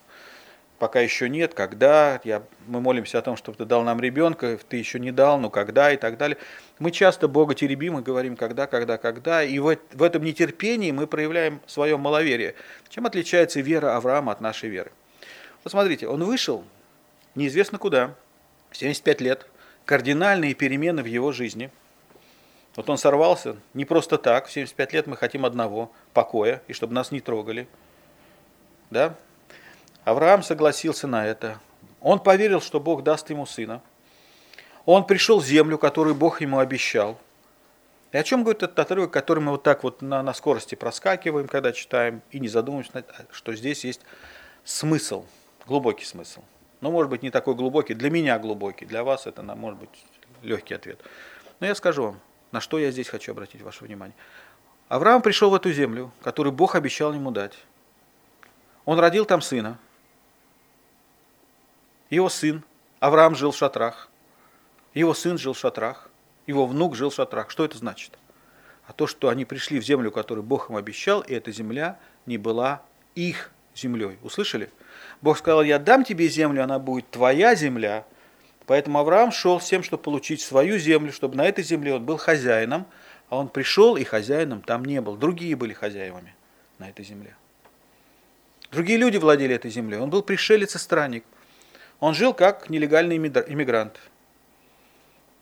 [0.79, 2.21] пока еще нет, когда?
[2.25, 5.51] Я, мы молимся о том, чтобы ты дал нам ребенка, ты еще не дал, но
[5.51, 6.39] когда и так далее.
[6.79, 9.43] Мы часто Бога теребим и говорим, когда, когда, когда.
[9.43, 12.55] И в, в этом нетерпении мы проявляем свое маловерие.
[12.89, 14.93] Чем отличается вера Авраама от нашей веры?
[15.63, 16.65] Посмотрите, он вышел
[17.35, 18.15] неизвестно куда,
[18.73, 19.47] 75 лет,
[19.85, 21.71] кардинальные перемены в его жизни.
[22.77, 26.93] Вот он сорвался не просто так, в 75 лет мы хотим одного, покоя, и чтобы
[26.93, 27.67] нас не трогали.
[28.91, 29.15] Да?
[30.07, 31.59] Авраам согласился на это.
[32.01, 33.83] Он поверил, что Бог даст ему сына.
[34.85, 37.19] Он пришел в землю, которую Бог ему обещал.
[38.13, 41.49] И о чем говорит этот отрывок, который мы вот так вот на, на скорости проскакиваем,
[41.49, 44.01] когда читаем, и не задумываемся, что здесь есть
[44.63, 45.25] смысл,
[45.67, 46.43] глубокий смысл.
[46.81, 50.05] Но, может быть, не такой глубокий, для меня глубокий, для вас это, может быть,
[50.43, 51.01] легкий ответ.
[51.59, 52.21] Но я скажу вам,
[52.53, 54.15] на что я здесь хочу обратить ваше внимание.
[54.89, 57.55] Авраам пришел в эту землю, которую Бог обещал ему дать.
[58.85, 59.81] Он родил там сына.
[62.11, 62.63] Его сын,
[63.01, 64.09] Авраам жил в шатрах.
[64.95, 66.09] Его сын жил в шатрах.
[66.47, 67.51] Его внук жил в шатрах.
[67.51, 68.19] Что это значит?
[68.87, 72.39] А то, что они пришли в землю, которую Бог им обещал, и эта земля не
[72.39, 72.83] была
[73.15, 74.19] их землей.
[74.23, 74.71] Услышали?
[75.21, 78.05] Бог сказал, я дам тебе землю, она будет твоя земля.
[78.67, 82.17] Поэтому Авраам шел с тем, чтобы получить свою землю, чтобы на этой земле он был
[82.17, 82.87] хозяином,
[83.29, 85.17] а он пришел и хозяином там не был.
[85.17, 86.35] Другие были хозяевами
[86.79, 87.37] на этой земле.
[88.71, 89.99] Другие люди владели этой землей.
[89.99, 91.25] Он был пришелец и странник.
[92.01, 93.99] Он жил как нелегальный иммигрант.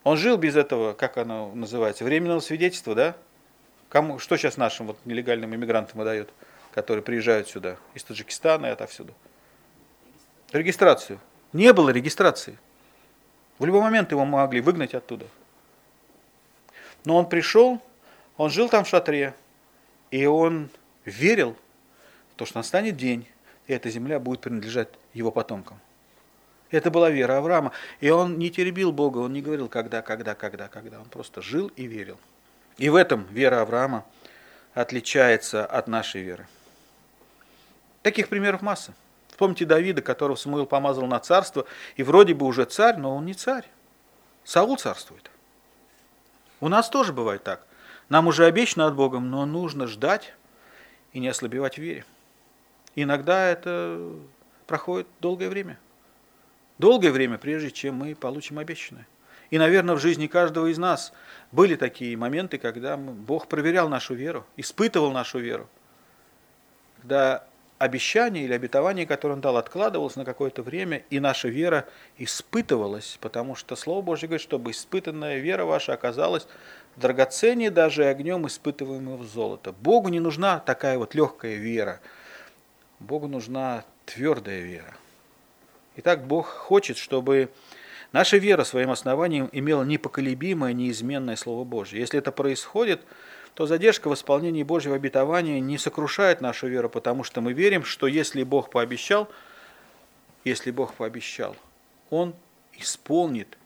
[0.03, 3.15] Он жил без этого, как оно называется, временного свидетельства, да?
[3.89, 6.31] Кому, что сейчас нашим вот нелегальным иммигрантам выдают,
[6.73, 9.13] которые приезжают сюда, из Таджикистана и отовсюду?
[10.51, 11.19] Регистрацию.
[11.53, 12.57] Не было регистрации.
[13.57, 15.25] В любой момент его могли выгнать оттуда.
[17.03, 17.81] Но он пришел,
[18.37, 19.33] он жил там в шатре,
[20.11, 20.69] и он
[21.05, 21.55] верил
[22.33, 23.27] в то, что настанет день,
[23.67, 25.79] и эта земля будет принадлежать его потомкам.
[26.75, 27.71] Это была вера Авраама.
[28.01, 30.99] И он не теребил Бога, он не говорил, когда, когда, когда, когда.
[30.99, 32.19] Он просто жил и верил.
[32.77, 34.03] И в этом вера Авраама
[34.73, 36.45] отличается от нашей веры.
[38.01, 38.93] Таких примеров масса.
[39.29, 43.33] Вспомните Давида, которого Самуил помазал на царство, и вроде бы уже царь, но он не
[43.33, 43.65] царь.
[44.43, 45.31] Саул царствует.
[46.59, 47.65] У нас тоже бывает так.
[48.09, 50.33] Нам уже обещано от Бога, но нужно ждать
[51.13, 52.05] и не ослабевать в вере.
[52.95, 54.11] Иногда это
[54.67, 55.77] проходит долгое время.
[56.77, 59.07] Долгое время, прежде чем мы получим обещанное.
[59.49, 61.13] И, наверное, в жизни каждого из нас
[61.51, 65.69] были такие моменты, когда Бог проверял нашу веру, испытывал нашу веру.
[66.97, 67.45] Когда
[67.77, 73.55] обещание или обетование, которое он дал, откладывалось на какое-то время, и наша вера испытывалась, потому
[73.55, 76.47] что Слово Божье говорит, чтобы испытанная вера ваша оказалась
[76.95, 79.73] драгоценнее даже огнем испытываемого золота.
[79.73, 81.99] Богу не нужна такая вот легкая вера.
[82.99, 84.95] Богу нужна твердая вера.
[85.97, 87.49] Итак, Бог хочет, чтобы
[88.11, 91.99] наша вера своим основанием имела непоколебимое, неизменное Слово Божье.
[91.99, 93.01] Если это происходит,
[93.53, 98.07] то задержка в исполнении Божьего обетования не сокрушает нашу веру, потому что мы верим, что
[98.07, 99.29] если Бог пообещал,
[100.43, 101.55] если Бог пообещал,
[102.09, 102.35] Он
[102.73, 103.57] исполнит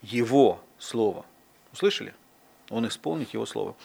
[0.00, 1.26] Его Слово.
[1.74, 2.14] Услышали?
[2.70, 3.76] Он исполнит Его Слово.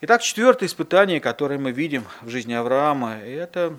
[0.00, 3.78] Итак, четвертое испытание, которое мы видим в жизни Авраама, это,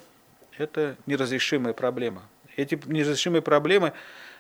[0.57, 2.21] это неразрешимая проблема.
[2.55, 3.93] Эти неразрешимые проблемы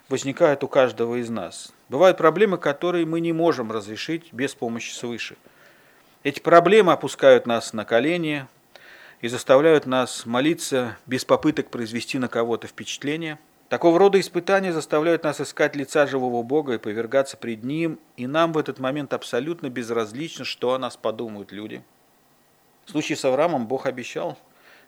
[0.09, 1.73] возникают у каждого из нас.
[1.89, 5.35] Бывают проблемы, которые мы не можем разрешить без помощи свыше–
[6.23, 8.47] эти проблемы опускают нас на колени
[9.19, 13.37] и заставляют нас молиться без попыток произвести на кого-то впечатление.
[13.67, 18.53] Такого рода испытания заставляют нас искать лица живого Бога и повергаться пред Ним, и нам
[18.53, 21.83] в этот момент абсолютно безразлично, что о нас подумают люди.
[22.85, 24.37] В случае с Авраамом Бог обещал,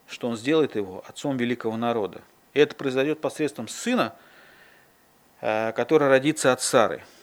[0.07, 2.21] что Он сделает его отцом великого народа.
[2.55, 4.15] И это произойдет посредством сына,
[5.41, 7.03] э, который родится от Сары–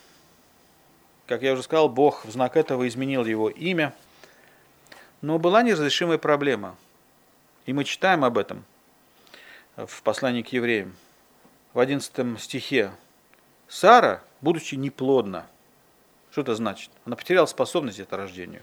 [1.32, 3.94] как я уже сказал, Бог в знак этого изменил его имя.
[5.22, 6.76] Но была неразрешимая проблема.
[7.64, 8.64] И мы читаем об этом
[9.76, 10.94] в послании к евреям.
[11.72, 12.92] В 11 стихе.
[13.66, 15.46] Сара, будучи неплодна,
[16.32, 16.90] что это значит?
[17.06, 18.62] Она потеряла способность это рождению.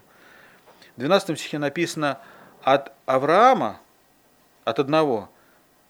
[0.96, 2.20] В 12 стихе написано
[2.62, 3.80] от Авраама,
[4.64, 5.28] от одного,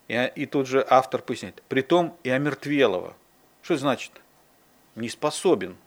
[0.09, 3.15] и, и тут же автор поясняет, притом и омертвелого.
[3.61, 4.11] Что это значит?
[4.95, 5.77] Не способен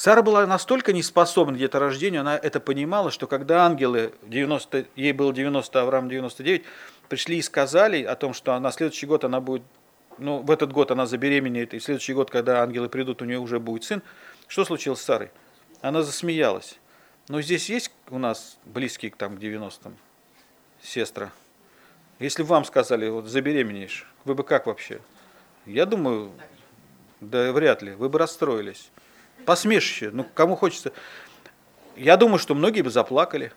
[0.00, 5.30] Сара была настолько неспособна где-то рождению, она это понимала, что когда ангелы, 90, ей было
[5.30, 6.64] 90, а Авраам 99,
[7.10, 9.60] пришли и сказали о том, что на следующий год она будет,
[10.16, 13.38] ну, в этот год она забеременеет, и в следующий год, когда ангелы придут, у нее
[13.38, 14.00] уже будет сын.
[14.48, 15.30] Что случилось с Сарой?
[15.82, 16.78] Она засмеялась.
[17.28, 19.98] Но здесь есть у нас близкие там, к 90-м
[20.82, 21.30] сестра.
[22.18, 25.00] Если вам сказали, вот забеременеешь, вы бы как вообще?
[25.66, 26.32] Я думаю,
[27.20, 28.90] да вряд ли, вы бы расстроились.
[29.46, 30.10] Посмешище.
[30.12, 30.92] Ну, кому хочется.
[31.96, 33.52] Я думаю, что многие бы заплакали.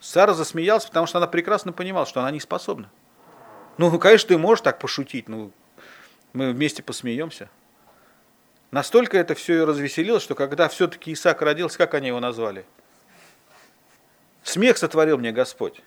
[0.00, 2.90] Сара засмеялась, потому что она прекрасно понимала, что она не способна.
[3.78, 5.52] Ну, конечно, ты можешь так пошутить, ну,
[6.32, 7.48] мы вместе посмеемся.
[8.70, 12.64] Настолько это все ее развеселило, что когда все-таки Исаак родился, как они его назвали?
[14.42, 15.82] Смех сотворил мне Господь.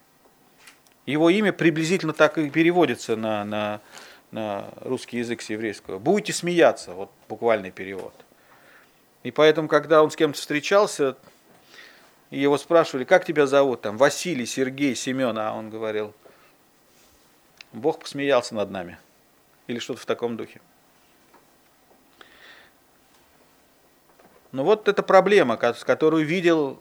[1.05, 3.81] Его имя приблизительно так и переводится на, на,
[4.31, 5.99] на русский язык с еврейского.
[5.99, 8.13] Будете смеяться, вот буквальный перевод.
[9.23, 11.15] И поэтому, когда он с кем-то встречался,
[12.31, 16.13] и его спрашивали, как тебя зовут, там, Василий, Сергей, Семен, а он говорил,
[17.71, 18.97] Бог посмеялся над нами.
[19.67, 20.61] Или что-то в таком духе.
[24.51, 26.79] Но вот эта проблема, которую видел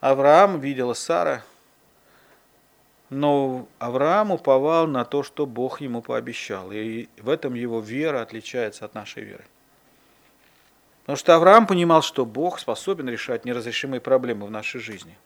[0.00, 1.42] Авраам, видела Сара.
[3.10, 6.70] Но Авраам уповал на то, что Бог ему пообещал.
[6.72, 9.44] И в этом его вера отличается от нашей веры.
[11.02, 15.16] Потому что Авраам понимал, что Бог способен решать неразрешимые проблемы в нашей жизни.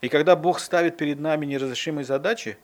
[0.00, 2.56] И когда Бог ставит перед нами неразрешимые задачи,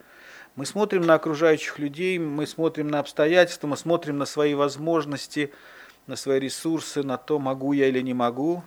[0.57, 5.53] мы смотрим на окружающих людей, мы смотрим на обстоятельства, мы смотрим на свои возможности–
[6.07, 8.63] на свои ресурсы, на то, могу я или не могу.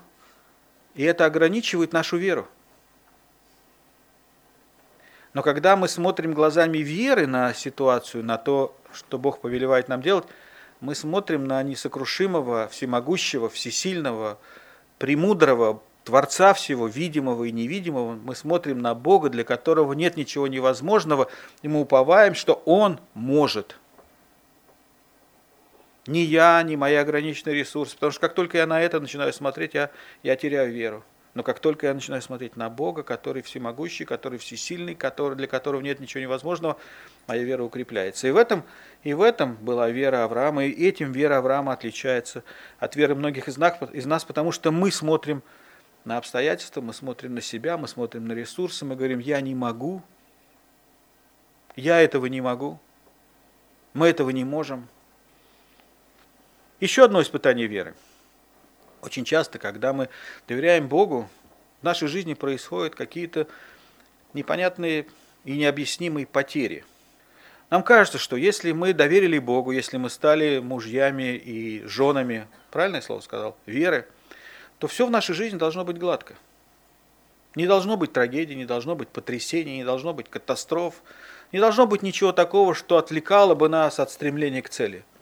[0.94, 2.48] И это ограничивает нашу веру.
[5.36, 10.26] Но когда мы смотрим глазами веры на ситуацию, на то, что Бог повелевает нам делать,
[10.80, 14.40] мы смотрим на несокрушимого, всемогущего, всесильного,
[14.98, 18.14] премудрого, Творца всего, видимого и невидимого.
[18.14, 21.28] Мы смотрим на Бога, для которого нет ничего невозможного,
[21.64, 23.78] и мы уповаем, что Он может–
[26.08, 27.96] ни я, ни мои ограниченные ресурсы.
[27.96, 29.90] Потому что как только я на это начинаю смотреть, я,
[30.22, 31.04] я теряю веру.
[31.36, 35.82] Но как только я начинаю смотреть на Бога, который всемогущий, который всесильный, который, для которого
[35.82, 36.78] нет ничего невозможного,
[37.28, 38.30] моя вера укрепляется.
[38.30, 38.64] И в этом,
[39.04, 42.46] и в этом была вера Авраама, и этим вера Авраама отличается
[42.80, 45.44] от веры многих из нас, из нас, потому что мы смотрим
[46.06, 50.02] на обстоятельства, мы смотрим на себя, мы смотрим на ресурсы, мы говорим, я не могу,
[51.76, 52.80] я этого не могу,
[53.94, 54.88] мы этого не можем,
[56.80, 57.94] еще одно испытание веры.
[59.06, 60.10] Очень часто, когда мы
[60.48, 61.30] доверяем Богу,
[61.82, 63.48] в нашей жизни происходят какие-то
[64.34, 65.06] непонятные
[65.44, 66.84] и необъяснимые потери.
[67.70, 73.20] Нам кажется, что если мы доверили Богу, если мы стали мужьями и женами, правильное слово
[73.22, 74.08] сказал, веры,
[74.80, 76.34] то все в нашей жизни должно быть гладко.
[77.54, 80.96] Не должно быть трагедии, не должно быть потрясений, не должно быть катастроф,
[81.52, 85.06] не должно быть ничего такого, что отвлекало бы нас от стремления к цели–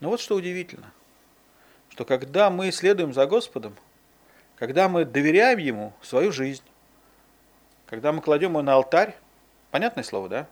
[0.00, 0.92] но вот что удивительно,
[1.96, 3.74] что когда мы следуем за Господом,
[4.56, 6.62] когда мы доверяем Ему свою жизнь,
[7.86, 9.16] когда мы кладем его на алтарь,
[9.70, 10.48] понятное слово, да?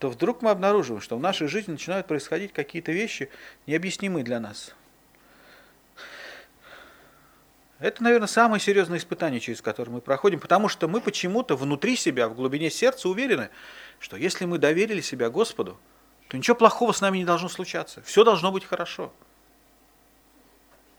[0.00, 3.30] То вдруг мы обнаруживаем, что в нашей жизни начинают происходить какие-то вещи,
[3.66, 4.74] необъяснимые для нас.
[7.78, 12.28] Это, наверное, самое серьезное испытание, через которое мы проходим, потому что мы почему-то внутри себя,
[12.28, 13.48] в глубине сердца уверены,
[14.00, 15.80] что если мы доверили себя Господу,
[16.28, 18.02] то ничего плохого с нами не должно случаться.
[18.02, 19.10] Все должно быть хорошо.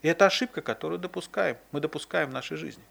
[0.06, 2.84] И это ошибка, которую допускаем, мы допускаем в нашей жизни.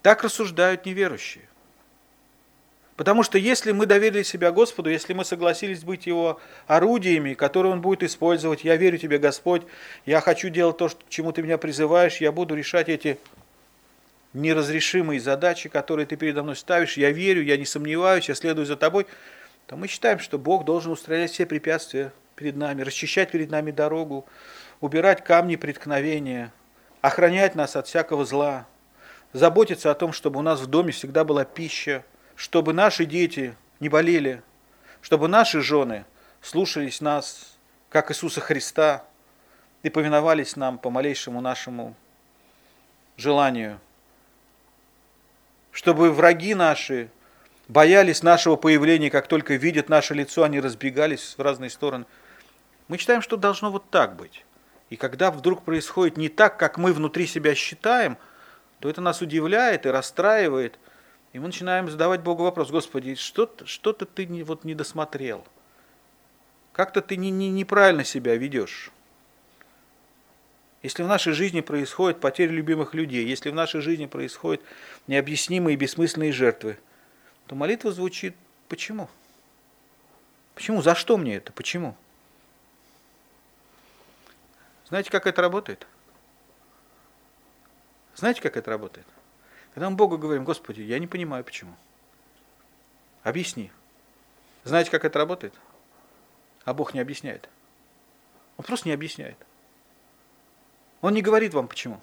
[0.00, 1.44] Так рассуждают неверующие.
[2.96, 7.82] Потому что если мы доверили себя Господу, если мы согласились быть Его орудиями, которые Он
[7.82, 9.64] будет использовать, я верю Тебе, Господь,
[10.06, 13.18] я хочу делать то, чему Ты меня призываешь, я буду решать эти
[14.32, 18.76] неразрешимые задачи, которые Ты передо мной ставишь, я верю, я не сомневаюсь, я следую за
[18.76, 19.06] Тобой–
[19.66, 24.26] то мы считаем, что Бог должен устранять все препятствия перед нами, расчищать перед нами дорогу,
[24.82, 26.52] убирать камни преткновения,
[27.00, 28.66] охранять нас от всякого зла,
[29.32, 33.88] заботиться о том, чтобы у нас в доме всегда была пища, чтобы наши дети не
[33.88, 34.42] болели,
[35.00, 36.04] чтобы наши жены
[36.42, 37.56] слушались нас,
[37.88, 39.04] как Иисуса Христа,
[39.84, 41.94] и повиновались нам по малейшему нашему
[43.16, 43.78] желанию,
[45.70, 47.08] чтобы враги наши
[47.68, 52.04] боялись нашего появления, как только видят наше лицо, они разбегались в разные стороны.
[52.88, 54.44] Мы считаем, что должно вот так быть.
[54.92, 58.18] И когда вдруг происходит не так, как мы внутри себя считаем,
[58.78, 60.78] то это нас удивляет и расстраивает.
[61.32, 65.46] И мы начинаем задавать Богу вопрос, Господи, что-то что ты не, вот не досмотрел.
[66.74, 68.90] Как-то ты не, не, неправильно себя ведешь.
[70.82, 74.60] Если в нашей жизни происходит потеря любимых людей, если в нашей жизни происходят
[75.06, 76.78] необъяснимые и бессмысленные жертвы–
[77.46, 78.34] то молитва звучит
[78.68, 79.08] «почему?».
[80.54, 80.82] Почему?
[80.82, 81.50] За что мне это?
[81.52, 81.96] Почему?
[84.92, 85.86] Знаете, как это работает?
[88.14, 89.06] Знаете, как это работает?
[89.72, 91.74] Когда мы Богу говорим, Господи, я не понимаю, почему.
[93.22, 93.72] Объясни.
[94.64, 95.54] Знаете, как это работает?
[96.66, 97.48] А Бог не объясняет.
[98.58, 99.38] Он просто не объясняет.
[101.00, 101.98] Он не говорит вам, почему.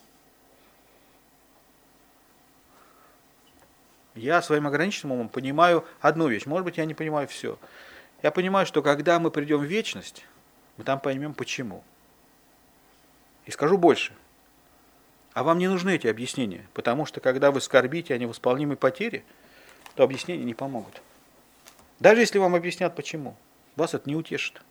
[4.16, 6.48] Я своим ограниченным умом понимаю одну вещь.
[6.48, 7.60] Может быть, я не понимаю все.
[8.24, 10.26] Я понимаю, что когда мы придем в вечность,
[10.78, 11.84] мы там поймем почему.
[13.50, 14.14] И скажу больше.
[15.34, 19.24] А вам не нужны эти объяснения, потому что когда вы скорбите о невосполнимой потере,
[19.96, 21.02] то объяснения не помогут.
[22.00, 23.36] Даже если вам объяснят почему,
[23.76, 24.62] вас это не утешит.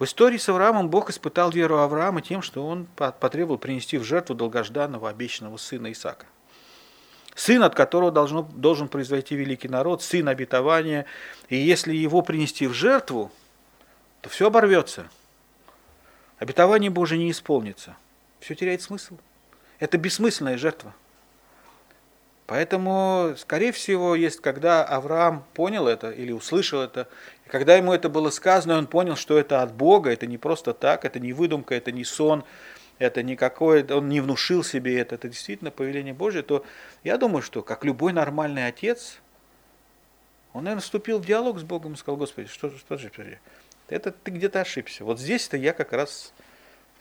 [0.00, 4.34] В истории с Авраамом Бог испытал веру Авраама тем, что он потребовал принести в жертву
[4.34, 6.26] долгожданного обещанного сына Исаака.
[7.36, 11.06] Сын, от которого должно, должен произойти великий народ, сын обетования.
[11.48, 13.30] И если его принести в жертву,
[14.20, 15.08] то все оборвется.
[16.42, 17.96] Обетование Божие не исполнится.
[18.40, 19.16] Все теряет смысл.
[19.78, 20.92] Это бессмысленная жертва.
[22.48, 27.06] Поэтому, скорее всего, есть, когда Авраам понял это или услышал это,
[27.46, 30.74] и когда ему это было сказано, он понял, что это от Бога, это не просто
[30.74, 32.42] так, это не выдумка, это не сон,
[32.98, 36.64] это не какое, он не внушил себе это, это действительно повеление Божье, то
[37.04, 39.20] я думаю, что как любой нормальный отец,
[40.52, 43.12] он, наверное, вступил в диалог с Богом и сказал, Господи, что, что же,
[43.92, 45.04] это ты где-то ошибся.
[45.04, 46.32] Вот здесь-то я как раз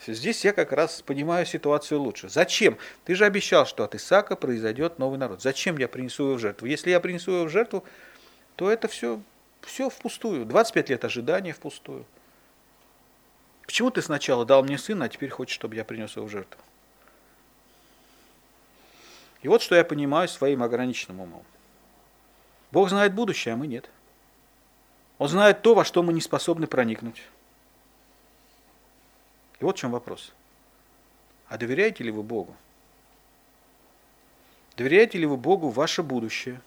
[0.08, 2.28] Здесь я как раз понимаю ситуацию лучше.
[2.28, 2.78] Зачем?
[3.06, 5.44] Ты же обещал, что от Исаака произойдет новый народ.
[5.44, 6.66] Зачем я принесу его в жертву?
[6.66, 7.84] Если я принесу его в жертву,
[8.56, 9.22] то это все,
[9.62, 10.46] все впустую.
[10.46, 12.06] 25 лет ожидания впустую.
[13.68, 16.60] Почему ты сначала дал мне сына, а теперь хочешь, чтобы я принес его в жертву?
[19.44, 21.44] И вот что я понимаю своим ограниченным умом.
[22.72, 23.89] Бог знает будущее, а мы нет.
[25.22, 27.22] Он знает то, во что мы не способны проникнуть.
[29.59, 30.34] И вот в чем вопрос.
[31.47, 32.55] А доверяете ли вы Богу?
[34.76, 36.59] Доверяете ли вы Богу ваше будущее?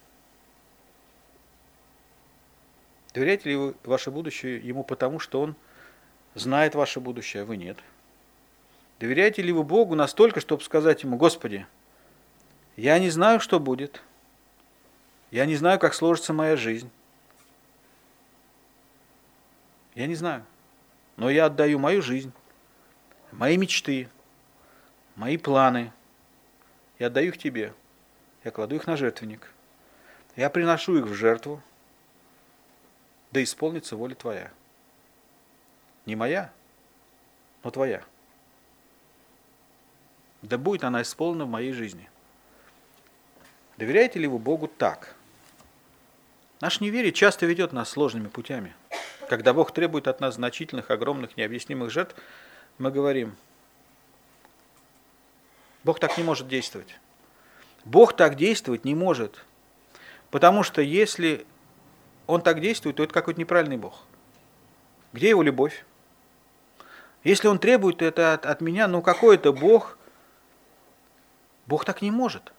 [3.12, 5.57] Доверяете ли вы ваше будущее Ему потому, что Он
[6.36, 7.78] знает ваше будущее, а вы нет?
[9.00, 11.66] Доверяете ли вы Богу настолько, чтобы сказать Ему, Господи,
[12.76, 14.00] я не знаю, что будет,
[15.32, 16.88] я не знаю, как сложится моя жизнь,
[19.95, 20.45] я не знаю,
[21.16, 22.32] но я отдаю мою жизнь,
[23.32, 24.09] мои мечты,
[25.16, 25.92] мои планы.
[26.99, 27.74] Я отдаю их тебе.
[28.45, 29.51] Я кладу их на жертвенник.
[30.36, 31.62] Я приношу их в жертву.
[33.30, 34.51] Да исполнится воля твоя.
[36.07, 36.53] Не моя,
[37.62, 38.05] но твоя.
[40.42, 42.09] Да будет она исполнена в моей жизни.
[43.76, 45.16] Доверяете ли вы Богу так?
[46.61, 48.74] Наш неверие часто ведет нас сложными путями.
[49.29, 52.14] Когда Бог требует от нас значительных, огромных, необъяснимых жертв,
[52.79, 53.37] мы говорим,
[55.83, 56.99] Бог так не может действовать.
[57.85, 59.45] Бог так действовать не может.
[60.31, 61.47] Потому что если
[62.27, 64.03] Он так действует, то это какой-то неправильный Бог.
[65.12, 65.85] Где его любовь?
[67.22, 69.99] Если Он требует это от, от меня, ну какой это Бог?
[71.66, 72.53] Бог так не может.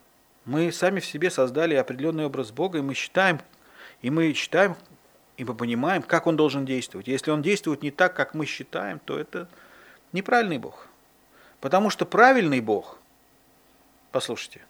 [0.46, 3.40] Мы сами в себе создали определенный образ Бога, и мы считаем,
[4.02, 4.76] и мы считаем,
[5.38, 7.08] и мы понимаем, как Он должен действовать.
[7.08, 9.48] Если Он действует не так, как мы считаем, то это
[10.12, 10.88] неправильный Бог.
[11.60, 13.00] Потому что правильный Бог,
[14.12, 14.62] послушайте,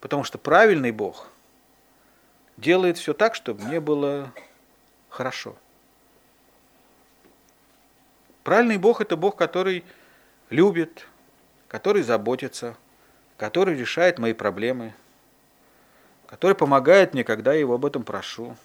[0.00, 1.28] потому что правильный Бог
[2.56, 4.32] делает все так, чтобы мне было
[5.08, 5.56] хорошо.
[8.42, 9.84] Правильный Бог– это Бог, который
[10.50, 11.06] любит,
[11.68, 12.76] который заботится,
[13.36, 14.92] который решает мои проблемы,
[16.26, 18.56] который помогает мне, когда я его об этом прошу.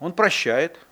[0.00, 0.78] Он прощает–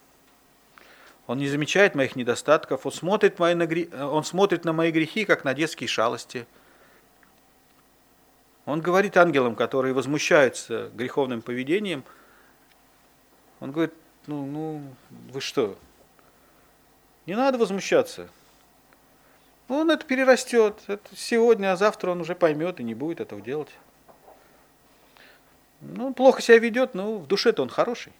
[1.29, 3.55] он не замечает моих недостатков, он смотрит, мои
[3.95, 6.47] он смотрит на мои грехи, как на детские шалости.
[8.65, 12.03] Он говорит ангелам, которые возмущаются греховным поведением,
[13.61, 13.93] он говорит,
[14.27, 14.83] ну, ну,
[15.31, 15.77] вы что,
[17.27, 18.31] не надо возмущаться.
[19.69, 20.81] Он это перерастет.
[20.87, 23.69] Это сегодня, а завтра он уже поймет и не будет этого делать.
[25.83, 28.15] Ну, он плохо себя ведет, но в душе-то он хороший.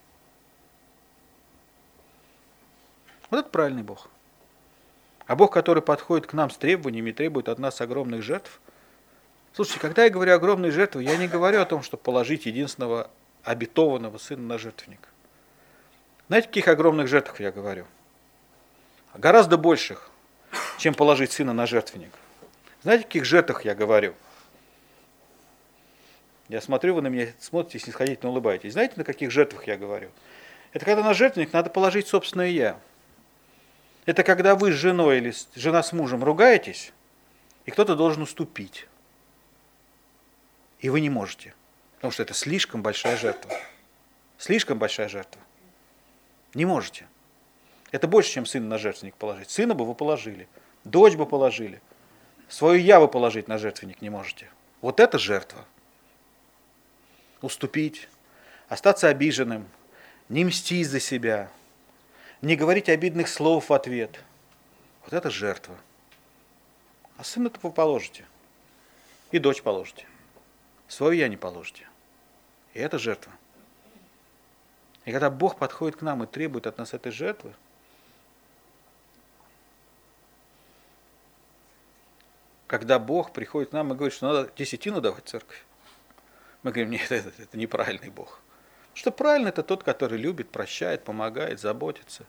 [3.31, 4.09] Вот это правильный Бог.
[5.27, 8.61] А Бог, который подходит к нам с требованиями, требует от нас огромных жертв.
[9.53, 13.11] Слушайте, когда я говорю огромные жертвы, я не говорю о том, чтобы положить единственного
[13.45, 15.09] обетованного сына на жертвенник.
[16.29, 17.87] Знаете, каких огромных жертвах я говорю?
[19.15, 20.11] Гораздо больших,
[20.79, 22.13] чем положить сына на жертвенник.
[22.83, 24.15] Знаете, каких жертвах я говорю?
[26.49, 28.73] Я смотрю, вы на меня смотрите, снисходительно улыбаетесь.
[28.73, 30.11] Знаете, на каких жертвах я говорю?
[30.73, 32.79] Это когда на жертвенник надо положить собственное я.
[34.09, 36.95] Это когда вы с женой или жена с мужем ругаетесь,
[37.67, 38.87] и кто-то должен уступить.
[40.81, 41.55] И вы не можете.
[41.97, 43.53] Потому что это слишком большая жертва.
[44.39, 45.43] Слишком большая жертва.
[46.55, 47.07] Не можете.
[47.91, 49.51] Это больше, чем сына на жертвенник положить.
[49.51, 50.49] Сына бы вы положили.
[50.85, 51.83] Дочь бы положили.
[52.49, 54.49] Свою я вы положить на жертвенник не можете.
[54.81, 55.67] Вот это жертва.
[57.43, 58.09] уступить,
[58.71, 59.69] остаться обиженным,
[60.31, 61.51] не мстить за себя,
[62.43, 64.21] не говорить обидных слов в ответ.
[65.03, 65.77] Вот это жертва.
[67.17, 68.25] А сына-то вы положите.
[69.31, 70.07] И дочь положите.
[70.87, 71.87] Свою я не положите.
[72.75, 73.33] И это жертва.
[75.05, 77.55] И когда Бог подходит к нам и требует от нас этой жертвы,
[82.67, 85.65] когда Бог приходит к нам и говорит, что надо десятину давать в церковь,
[86.63, 88.41] мы говорим, нет, это, это неправильный Бог.
[88.99, 92.25] Что правильно это тот, который любит, прощает, помогает, заботится,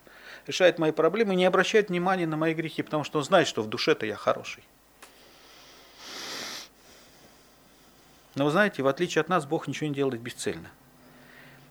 [0.46, 3.64] решает мои проблемы и не обращает внимания на мои грехи, потому что он знает, что
[3.64, 4.64] в душе-то я хороший.
[8.36, 10.70] Но вы знаете, в отличие от нас, Бог ничего не делает бесцельно.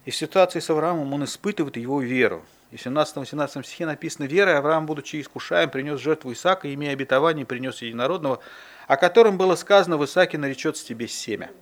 [0.05, 2.45] И в ситуации с Авраамом он испытывает его веру.
[2.73, 7.83] И в 17-18 стихе написано, «Верой Авраам, будучи искушаем, принес жертву Исаака, имея обетование, принес
[7.83, 8.41] единородного,
[8.89, 11.53] о котором было сказано, в Исааке наречется тебе семя».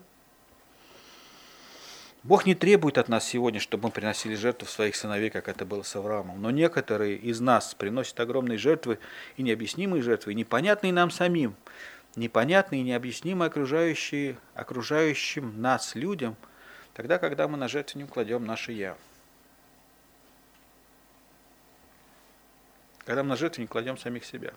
[2.27, 5.83] Бог не требует от нас сегодня, чтобы мы приносили жертву своих сыновей, как это было
[5.83, 6.43] с Авраамом.
[6.43, 8.99] Но некоторые из нас приносят огромные жертвы
[9.37, 11.55] и необъяснимые жертвы, непонятные нам самим,
[12.17, 16.37] непонятные и необъяснимые окружающие, окружающим нас людям–
[16.97, 18.97] Тогда, когда мы на жертвенник кладем наше «я».
[23.05, 24.55] Когда мы на жертвенник кладем самих себя.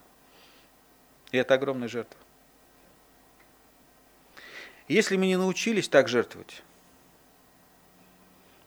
[1.33, 2.17] И это огромная жертва.
[4.87, 6.63] Если мы не научились так жертвовать,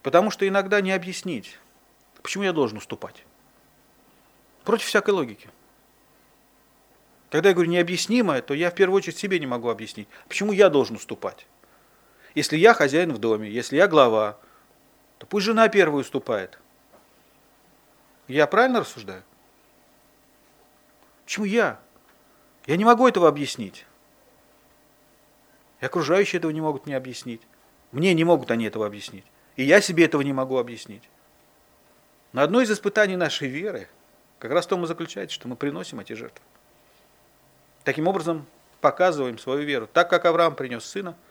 [0.02, 1.58] потому что иногда не объяснить,
[2.22, 3.24] почему я должен уступать.
[4.64, 5.48] Против всякой логики.
[7.30, 10.68] Когда я говорю необъяснимое, то я в первую очередь себе не могу объяснить, почему я
[10.68, 11.46] должен уступать.
[12.34, 14.38] Если я хозяин в доме, если я глава,
[15.18, 16.58] то пусть жена первая уступает.
[18.28, 19.22] Я правильно рассуждаю?
[21.24, 21.80] Почему я?
[22.66, 23.86] Я не могу этого объяснить.
[25.80, 27.42] И окружающие этого не могут мне объяснить.
[27.90, 29.24] Мне не могут они этого объяснить.
[29.56, 31.02] И я себе этого не могу объяснить.
[32.32, 33.88] Но одно из испытаний нашей веры
[34.38, 36.42] как раз в том и заключается, что мы приносим эти жертвы.
[37.84, 38.46] Таким образом,
[38.80, 39.88] показываем свою веру.
[39.92, 41.16] Так как Авраам принес сына–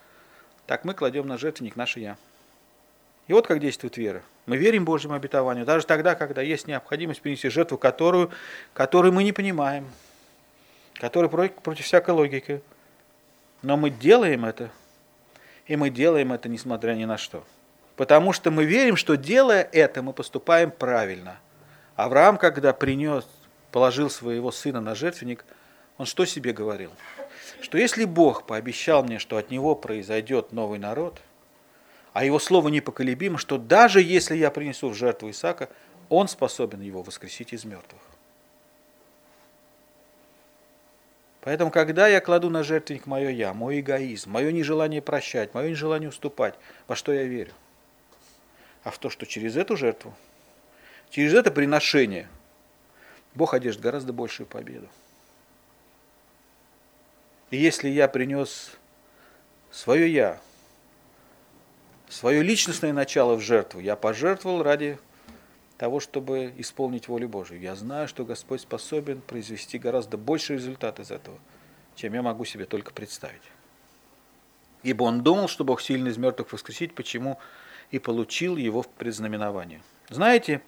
[0.71, 2.17] так мы кладем на жертвенник наше «я».
[3.27, 4.23] И вот как действует вера.
[4.45, 8.31] Мы верим Божьему обетованию, даже тогда, когда есть необходимость принести жертву, которую,
[8.73, 9.85] которую мы не понимаем,
[10.93, 12.61] которая против, против всякой логики.
[13.61, 14.71] Но мы делаем это,
[15.65, 17.43] и мы делаем это несмотря ни на что.
[18.01, 21.37] Потому что мы верим, что делая это, мы поступаем правильно.
[21.95, 23.27] Авраам, когда принес,
[23.71, 25.45] положил своего сына на жертвенник,
[25.99, 26.89] он что себе говорил?
[27.61, 31.21] что если Бог пообещал мне, что от него произойдет новый народ,
[32.11, 35.69] а его слово непоколебимо, что даже если я принесу в жертву Исаака,
[36.09, 38.01] он способен его воскресить из мертвых.
[41.41, 46.09] Поэтому, когда я кладу на жертвенник мое «я», мой эгоизм, мое нежелание прощать, мое нежелание
[46.09, 46.55] уступать,
[46.87, 47.53] во что я верю?
[48.83, 50.13] А в то, что через эту жертву,
[51.09, 52.27] через это приношение
[53.35, 54.89] Бог одержит гораздо большую победу.
[57.51, 58.71] И если я принес
[59.71, 60.41] свое «я»,
[62.09, 64.97] свое личностное начало в жертву, я пожертвовал ради
[65.77, 67.59] того, чтобы исполнить волю Божию.
[67.59, 71.39] Я знаю, что Господь способен произвести гораздо больший результат из этого,
[71.95, 73.41] чем я могу себе только представить.
[74.83, 77.39] Ибо он думал, что Бог сильно из мертвых воскресить, почему
[77.91, 79.81] и получил его в предзнаменование.
[80.09, 80.61] Знаете,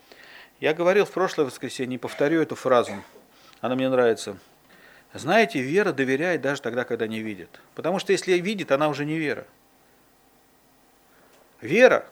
[0.60, 2.94] я говорил в прошлое воскресенье, и повторю эту фразу,
[3.62, 4.38] она мне нравится–
[5.14, 7.62] знаете, вера доверяет даже тогда, когда не видит.
[7.76, 9.46] Потому что если видит, она уже не вера.
[11.62, 12.06] Вера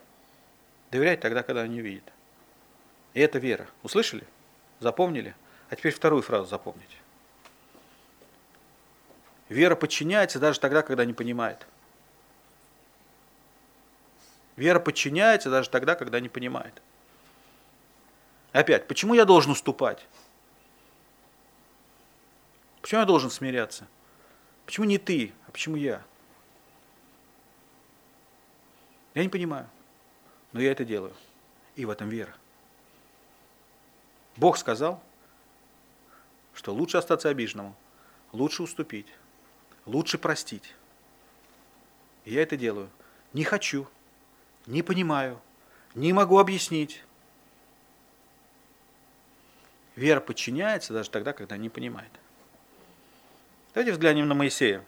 [0.92, 2.04] доверяет тогда, когда не видит.
[3.12, 3.66] И это вера.
[3.82, 4.24] Услышали?
[4.78, 5.34] Запомнили?
[5.68, 6.96] А теперь вторую фразу запомните.
[9.48, 11.66] Вера подчиняется даже тогда, когда не понимает.
[14.56, 16.82] Вера подчиняется даже тогда, когда не понимает.
[18.52, 20.06] Опять, почему я должен уступать?
[22.82, 23.86] Почему я должен смиряться?
[24.66, 26.02] Почему не ты, а почему я?
[29.14, 29.68] Я не понимаю,
[30.52, 31.14] но я это делаю.
[31.76, 32.34] И в этом вера.
[34.36, 35.02] Бог сказал,
[36.54, 37.74] что лучше остаться обиженному,
[38.32, 39.08] лучше уступить,
[39.86, 40.74] лучше простить.
[42.24, 42.90] И я это делаю.
[43.32, 43.88] Не хочу,
[44.66, 45.40] не понимаю,
[45.94, 47.02] не могу объяснить.
[49.96, 52.10] Вера подчиняется даже тогда, когда не понимает.
[53.74, 54.84] Давайте взглянем на Моисея.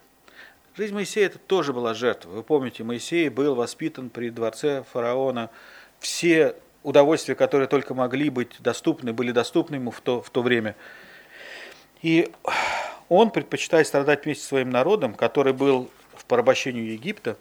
[0.75, 2.31] Жизнь Моисея это тоже была жертва.
[2.31, 5.49] Вы помните, Моисей был воспитан при дворце фараона.
[5.99, 10.75] Все удовольствия, которые только могли быть доступны, были доступны ему в то, в то время.
[12.01, 12.31] И
[13.09, 17.37] он, предпочитая страдать вместе со своим народом, который был в порабощении Египта,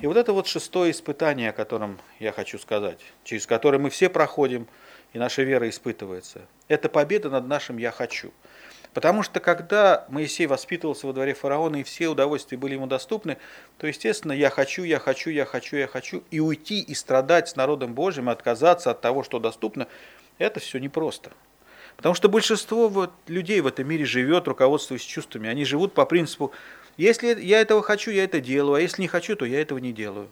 [0.00, 4.08] И вот это вот шестое испытание, о котором я хочу сказать, через которое мы все
[4.08, 4.66] проходим,
[5.12, 6.40] и наша вера испытывается.
[6.68, 8.32] Это победа над нашим «я хочу».
[8.94, 13.36] Потому что когда Моисей воспитывался во дворе фараона, и все удовольствия были ему доступны,
[13.78, 17.56] то, естественно, я хочу, я хочу, я хочу, я хочу, и уйти и страдать с
[17.56, 19.86] народом Божьим, и отказаться от того, что доступно,
[20.38, 21.30] это все непросто.
[21.96, 25.48] Потому что большинство вот людей в этом мире живет, руководствуясь чувствами.
[25.48, 26.50] Они живут по принципу,
[26.96, 29.92] если я этого хочу, я это делаю, а если не хочу, то я этого не
[29.92, 30.28] делаю.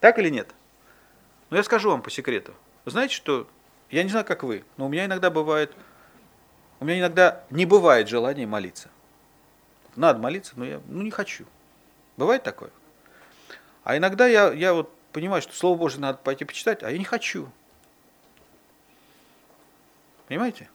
[0.00, 0.48] Так или нет?
[1.50, 2.54] Но я скажу вам по секрету.
[2.86, 3.46] Знаете, что
[3.90, 5.72] я не знаю, как вы, но у меня иногда бывает
[6.82, 8.90] у меня иногда не бывает желания молиться.
[9.94, 11.44] Надо молиться, но я ну, не хочу.
[12.16, 12.70] Бывает такое?
[13.84, 17.04] А иногда я, я вот понимаю, что Слово Божье надо пойти почитать, а я не
[17.04, 17.48] хочу.
[20.26, 20.68] Понимаете?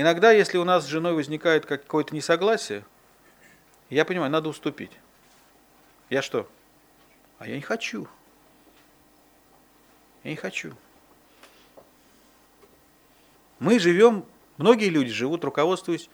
[0.00, 2.84] Иногда, если у нас с женой возникает какое-то несогласие,
[3.90, 4.92] я понимаю, надо уступить.
[6.08, 6.48] Я что?
[7.40, 8.06] А я не хочу.
[10.22, 10.72] Я не хочу.
[13.58, 14.24] Мы живем,
[14.56, 16.08] многие люди живут, руководствуясь,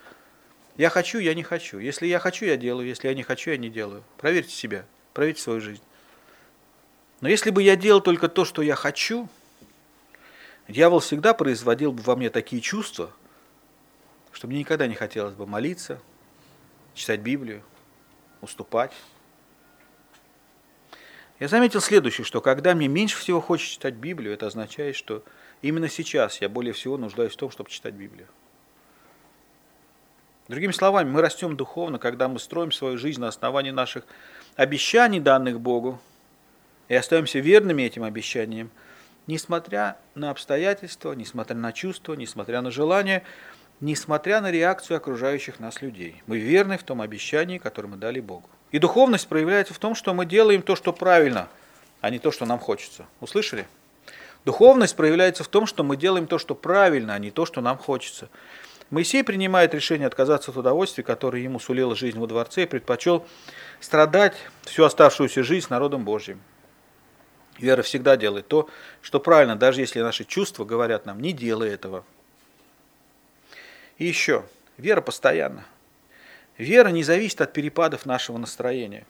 [0.79, 1.79] я хочу, я не хочу.
[1.79, 2.89] Если я хочу, я делаю.
[2.89, 4.03] Если я не хочу, я не делаю.
[4.17, 5.83] Проверьте себя, проверьте свою жизнь.
[7.21, 9.29] Но если бы я делал только то, что я хочу,
[10.69, 13.13] дьявол всегда производил бы во мне такие чувства,
[14.35, 15.99] что мне никогда не хотелось бы молиться,
[16.93, 17.63] читать Библию,
[18.43, 18.93] уступать.
[21.41, 25.25] Я заметил следующее, что когда мне меньше всего хочется читать Библию, это означает, что
[25.65, 28.29] Именно сейчас я более всего нуждаюсь в том, чтобы читать Библию.
[30.47, 34.05] Другими словами, мы растем духовно, когда мы строим свою жизнь на основании наших
[34.57, 35.99] обещаний, данных Богу,
[36.89, 38.71] и остаемся верными этим обещаниям,
[39.27, 43.25] несмотря на обстоятельства, несмотря на чувства, несмотря на желания,
[43.85, 46.23] несмотря на реакцию окружающих нас людей.
[46.27, 48.49] Мы верны в том обещании, которое мы дали Богу.
[48.73, 51.49] И духовность проявляется в том, что мы делаем то, что правильно,
[52.01, 53.05] а не то, что нам хочется.
[53.21, 53.67] Услышали?
[54.47, 57.77] Духовность проявляется в том, что мы делаем то, что правильно, а не то, что нам
[57.77, 58.31] хочется.
[58.89, 63.27] Моисей принимает решение отказаться от удовольствия, которое ему сулила жизнь во дворце, и предпочел
[63.81, 66.41] страдать всю оставшуюся жизнь с народом Божьим.
[67.59, 68.69] Вера всегда делает то,
[69.03, 72.03] что правильно, даже если наши чувства говорят нам, не делай этого.
[73.99, 74.45] И еще,
[74.77, 75.65] вера постоянна.
[76.59, 79.07] Вера не зависит от перепадов нашего настроения.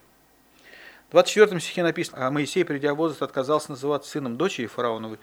[1.08, 5.18] В 24 стихе написано, а Моисей, придя в возраст, отказался называться сыном дочери фараоновой,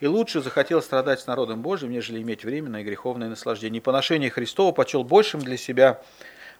[0.00, 3.78] и лучше захотел страдать с народом Божьим, нежели иметь временное и греховное наслаждение.
[3.78, 6.02] И поношение Христова почел большим для себя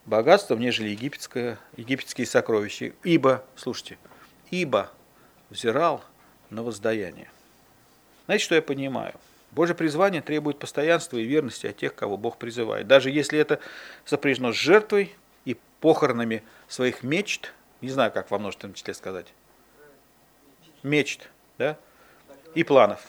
[0.04, 2.92] богатством, нежели египетское, египетские сокровища.
[3.02, 3.98] Ибо, слушайте,
[4.50, 4.90] ибо
[5.50, 6.04] взирал
[6.50, 7.30] на воздаяние.
[8.26, 9.14] Знаете, что я понимаю?
[9.53, 12.86] Божье призвание требует постоянства и верности от тех, кого Бог призывает.
[12.86, 13.61] Даже если это
[14.05, 19.32] сопряжено с жертвой и похоронами своих мечт, не знаю, как во множественном числе сказать.
[20.82, 21.28] Мечт,
[21.59, 21.78] да?
[22.55, 23.01] И планов.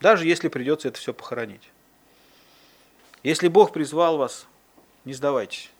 [0.00, 1.70] Даже если придется это все похоронить.
[3.22, 4.46] Если Бог призвал вас,
[5.04, 5.70] не сдавайтесь.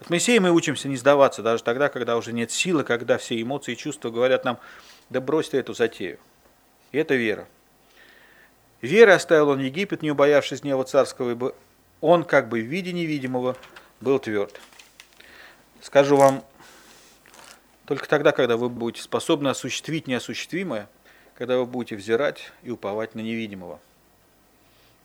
[0.00, 3.72] От Моисея мы учимся не сдаваться, даже тогда, когда уже нет силы, когда все эмоции
[3.72, 4.58] и чувства говорят нам,
[5.08, 6.18] да брось ты эту затею.
[6.92, 7.48] И это вера.
[8.82, 11.54] Верой оставил он Египет, не убоявшись гнева царского, ибо
[12.00, 13.56] он, как бы в виде невидимого,
[14.00, 14.60] был тверд.
[15.80, 16.44] Скажу вам,
[17.86, 20.88] только тогда, когда вы будете способны осуществить неосуществимое,
[21.34, 23.80] когда вы будете взирать и уповать на невидимого.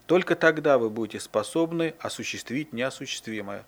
[0.08, 3.64] Только тогда вы будете способны осуществить неосуществимое,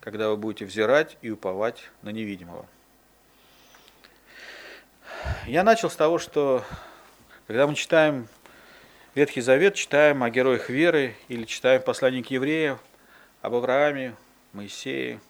[0.00, 2.66] когда вы будете взирать и уповать на невидимого.
[5.46, 6.64] Я начал с того, что
[7.46, 8.28] когда мы читаем
[9.12, 12.78] Ветхий Завет, читаем о героях веры или читаем послание к евреям,
[13.42, 14.14] об Аврааме,
[14.52, 15.20] Моисее,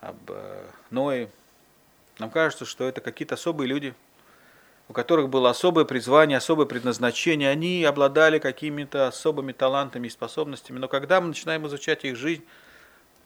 [0.00, 1.28] об э, Ное.
[2.18, 3.94] Нам кажется, что это какие-то особые люди,
[4.88, 7.48] у которых было особое призвание, особое предназначение.
[7.48, 10.80] Они обладали какими-то особыми талантами и способностями.
[10.80, 12.42] Но когда мы начинаем изучать их жизнь,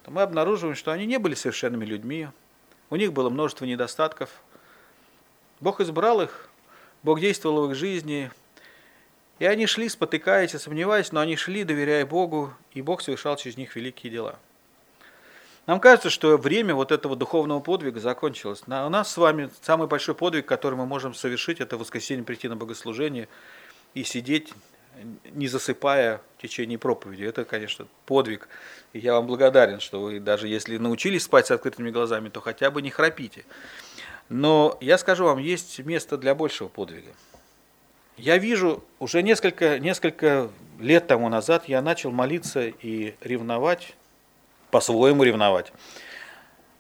[0.05, 2.29] то мы обнаруживаем, что они не были совершенными людьми.
[2.91, 4.29] У них было множество недостатков.
[5.61, 6.51] Бог избрал их,
[7.03, 8.31] Бог действовал в их жизни,
[9.39, 13.57] и они шли, спотыкаясь и сомневаясь, но они шли, доверяя Богу, и Бог совершал через
[13.57, 14.39] них великие дела.
[15.67, 18.63] Нам кажется, что время вот этого духовного подвига закончилось.
[18.67, 22.49] У нас с вами самый большой подвиг, который мы можем совершить, это в воскресенье прийти
[22.49, 23.29] на богослужение
[23.93, 24.55] и сидеть,
[25.31, 27.25] не засыпая в течение проповеди.
[27.25, 28.49] Это, конечно, подвиг.
[28.95, 32.71] И я вам благодарен, что вы даже если научились спать с открытыми глазами, то хотя
[32.71, 33.45] бы не храпите.
[34.31, 37.11] Но я скажу вам, есть место для большего подвига.
[38.19, 40.51] Я вижу, уже несколько, несколько
[40.81, 43.95] лет тому назад я начал молиться и ревновать
[44.71, 45.73] по-своему ревновать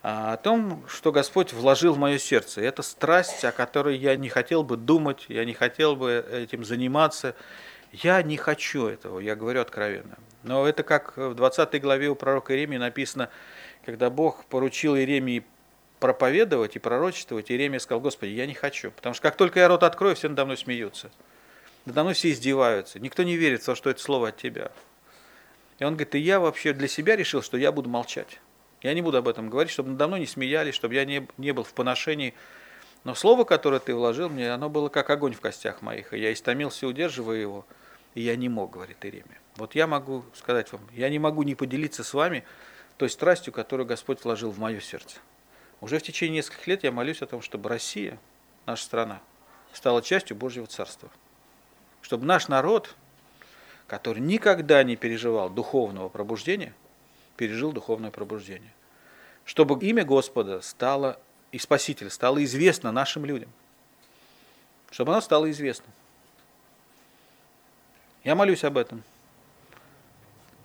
[0.03, 2.61] а о том, что Господь вложил в мое сердце.
[2.61, 7.34] Это страсть, о которой я не хотел бы думать, я не хотел бы этим заниматься.
[7.93, 10.18] Я не хочу этого, я говорю откровенно.
[10.43, 13.28] Но это как в 20 главе у пророка Иеремии написано,
[13.84, 15.45] когда Бог поручил Иеремии
[16.01, 18.90] проповедовать и пророчествовать, Иеремия сказал, Господи, я не хочу.
[18.90, 21.11] Потому что как только я рот открою, все надо мной смеются.
[21.84, 23.01] Надо мной все издеваются.
[23.01, 24.70] Никто не верит в то, что это слово от тебя.
[25.78, 28.40] И он говорит, и я вообще для себя решил, что я буду молчать.
[28.82, 31.53] Я не буду об этом говорить, чтобы надо мной не смеялись, чтобы я не, не
[31.53, 32.34] был в поношении.
[33.05, 36.12] Но слово, которое ты вложил мне, оно было как огонь в костях моих.
[36.12, 37.66] И я истомился, удерживая его,
[38.14, 39.40] и я не мог, говорит Иеремия.
[39.57, 42.44] Вот я могу сказать вам, я не могу не поделиться с вами
[42.96, 45.18] той страстью, которую Господь вложил в мое сердце.
[45.81, 48.18] Уже в течение нескольких лет я молюсь о том, чтобы Россия,
[48.66, 49.20] наша страна,
[49.72, 51.11] стала частью Божьего Царства.
[52.03, 52.95] Чтобы наш народ,
[53.87, 56.74] который никогда не переживал духовного пробуждения,
[57.37, 58.72] пережил духовное пробуждение.
[59.45, 61.18] Чтобы имя Господа стало
[61.53, 63.51] и Спасителя стало известно нашим людям.
[64.91, 65.87] Чтобы оно стало известно.
[68.24, 69.03] Я молюсь об этом.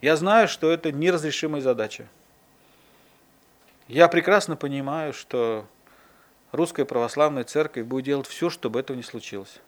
[0.01, 2.07] Я знаю, что это неразрешимая задача.
[3.87, 5.65] Я прекрасно понимаю, что
[6.51, 9.59] русская православная церковь будет делать все, чтобы этого не случилось.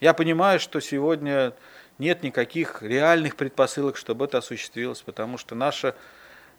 [0.00, 1.54] Я понимаю, что сегодня
[1.98, 5.94] нет никаких реальных предпосылок, чтобы это осуществилось, потому что наша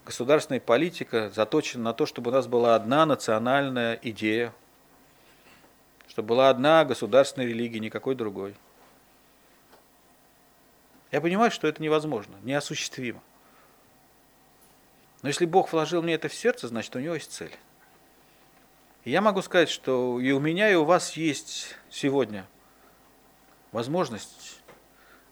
[0.06, 4.54] государственная политика заточена на то, чтобы у нас была одна национальная идея,
[6.08, 8.56] чтобы была одна государственная религия, никакой другой.
[11.12, 13.22] Я понимаю, что это невозможно, неосуществимо.
[15.26, 17.52] Но если Бог вложил мне это в сердце, значит, у него есть цель.
[19.06, 22.46] И я могу сказать, что и у меня, и у вас есть сегодня
[23.72, 24.62] возможность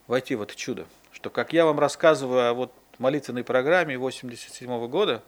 [0.07, 0.87] войти в это чудо.
[1.11, 5.21] Что, как я вам рассказываю о вот молитвенной программе 87 -го года,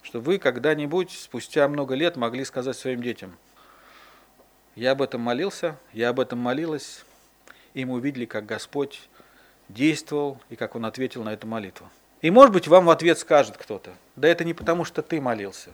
[0.00, 3.36] что вы когда-нибудь, спустя много лет, могли сказать своим детям,
[4.74, 7.04] я об этом молился, я об этом молилась,
[7.74, 9.06] и мы увидели, как Господь
[9.68, 11.90] действовал и как Он ответил на эту молитву.
[12.22, 15.70] И может быть вам в ответ скажет кто-то, да это не потому, что ты молился,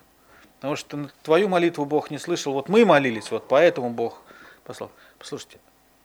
[0.56, 4.22] потому что твою молитву Бог не слышал, вот мы молились, вот поэтому Бог
[4.64, 4.90] послал.
[5.18, 5.58] Послушайте,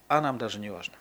[0.09, 0.95] а нам даже не важно.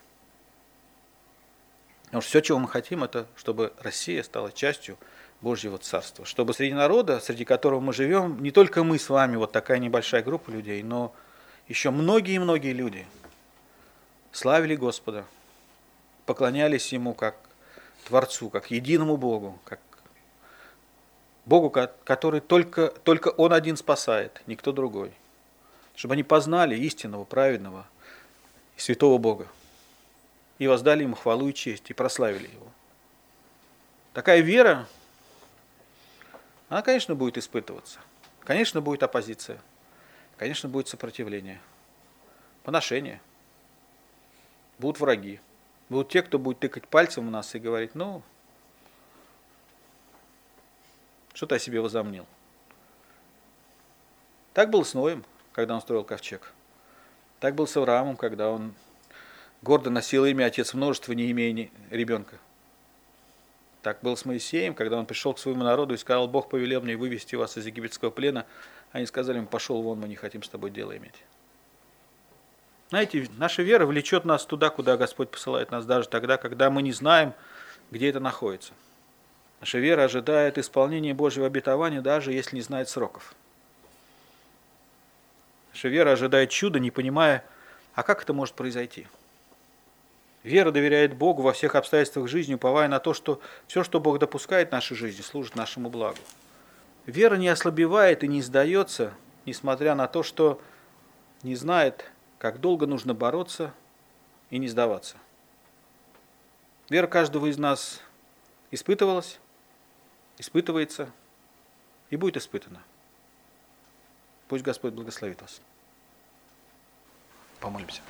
[2.05, 4.97] Потому что все, чего мы хотим, это чтобы Россия стала частью
[5.41, 6.25] Божьего Царства.
[6.25, 10.23] Чтобы среди народа, среди которого мы живем, не только мы с вами, вот такая небольшая
[10.23, 11.13] группа людей, но
[11.67, 13.05] еще многие-многие люди
[14.31, 15.25] славили Господа,
[16.25, 17.35] поклонялись Ему как
[18.05, 19.79] Творцу, как единому Богу, как
[21.45, 25.13] Богу, который только, только Он один спасает, никто другой.
[25.95, 27.85] Чтобы они познали истинного, праведного
[28.77, 29.47] святого Бога.
[30.57, 32.67] И воздали Ему хвалу и честь, и прославили Его.
[34.13, 34.87] Такая вера,
[36.69, 37.99] она, конечно, будет испытываться.
[38.41, 39.59] Конечно, будет оппозиция.
[40.37, 41.59] Конечно, будет сопротивление.
[42.63, 43.21] Поношение.
[44.79, 45.39] Будут враги.
[45.93, 48.23] Будут те, кто будет тыкать пальцем в нас и говорить, ну,
[51.35, 52.25] что ты о себе возомнил.
[54.55, 56.51] Так был с Ноем, когда он строил ковчег.
[57.39, 58.73] Так был с Авраамом, когда он
[59.61, 62.39] гордо носил имя отец множества, не имея ребенка.
[63.83, 66.97] Так был с Моисеем, когда он пришел к своему народу и сказал, Бог повелел мне
[66.97, 68.47] вывести вас из египетского плена.
[68.93, 71.23] Они сказали ему, пошел вон, мы не хотим с тобой дело иметь.
[72.93, 76.91] Знаете, наша вера влечет нас туда, куда Господь посылает нас, даже тогда, когда мы не
[76.91, 77.33] знаем,
[77.89, 78.71] где это находится.
[79.61, 83.33] Наша вера ожидает исполнения Божьего обетования, даже если не знает сроков.
[85.71, 87.43] Наша вера ожидает чуда, не понимая,
[87.95, 89.07] а как это может произойти.
[90.43, 94.69] Вера доверяет Богу во всех обстоятельствах жизни, уповая на то, что все, что Бог допускает
[94.69, 96.19] в нашей жизни, служит нашему благу.
[97.07, 99.15] Вера не ослабевает и не сдается,
[99.47, 100.61] несмотря на то, что
[101.41, 102.12] не знает,
[102.43, 103.73] как долго нужно бороться
[104.49, 105.15] и не сдаваться.
[106.89, 108.01] Вера каждого из нас
[108.69, 109.39] испытывалась,
[110.37, 111.09] испытывается
[112.09, 112.83] и будет испытана.
[114.49, 115.61] Пусть Господь благословит вас.
[117.61, 118.01] Помолимся.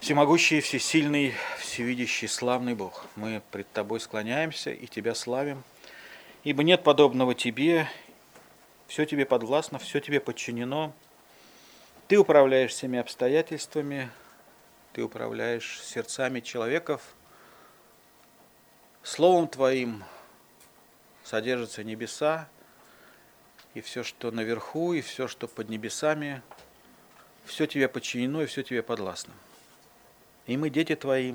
[0.00, 5.64] Всемогущий, всесильный, всевидящий, славный Бог, мы пред Тобой склоняемся и Тебя славим,
[6.44, 7.90] ибо нет подобного Тебе,
[8.86, 10.94] все Тебе подвластно, все Тебе подчинено,
[12.08, 14.10] ты управляешь всеми обстоятельствами,
[14.92, 17.02] ты управляешь сердцами человеков.
[19.02, 20.04] Словом Твоим
[21.24, 22.48] содержатся небеса,
[23.74, 26.42] и все, что наверху, и все, что под небесами,
[27.44, 29.34] все Тебе подчинено и все Тебе подвластно.
[30.46, 31.34] И мы, дети Твои,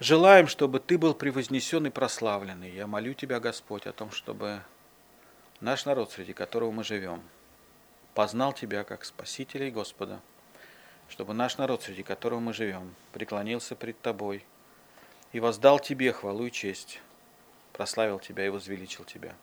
[0.00, 2.62] желаем, чтобы Ты был превознесен и прославлен.
[2.62, 4.62] Я молю Тебя, Господь, о том, чтобы
[5.60, 7.22] наш народ, среди которого мы живем,
[8.16, 10.22] познал Тебя как Спасителя и Господа,
[11.10, 14.42] чтобы наш народ, среди которого мы живем, преклонился пред Тобой
[15.32, 17.02] и воздал Тебе хвалу и честь,
[17.74, 19.34] прославил Тебя и возвеличил Тебя.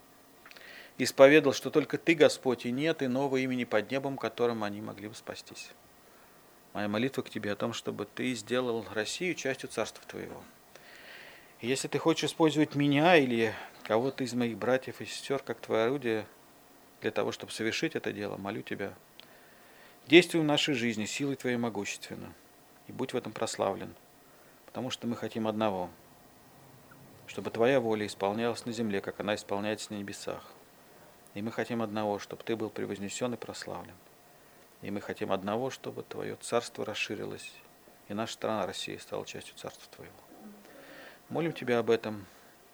[0.98, 5.14] Исповедал, что только Ты, Господь, и нет иного имени под небом, которым они могли бы
[5.14, 5.70] спастись.
[6.74, 10.42] Моя молитва к Тебе о том, чтобы Ты сделал Россию частью Царства Твоего.
[11.62, 13.54] И если Ты хочешь использовать меня или
[13.84, 16.26] кого-то из моих братьев и сестер как Твое орудие
[17.04, 18.94] для того, чтобы совершить это дело, молю Тебя,
[20.08, 22.34] действуй в нашей жизни силой Твоей могущественно
[22.88, 23.94] и будь в этом прославлен,
[24.66, 25.90] потому что мы хотим одного,
[27.28, 30.50] чтобы Твоя воля исполнялась на земле, как она исполняется на небесах.
[31.34, 33.96] И мы хотим одного, чтобы Ты был превознесен и прославлен.
[34.82, 37.52] И мы хотим одного, чтобы Твое царство расширилось,
[38.08, 40.16] и наша страна Россия стала частью царства Твоего.
[41.28, 42.26] Молим Тебя об этом,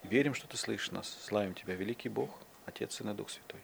[0.03, 2.29] верим, что Ты слышишь нас, славим Тебя, великий Бог,
[2.67, 3.61] Отец, Сын и Дух Святой.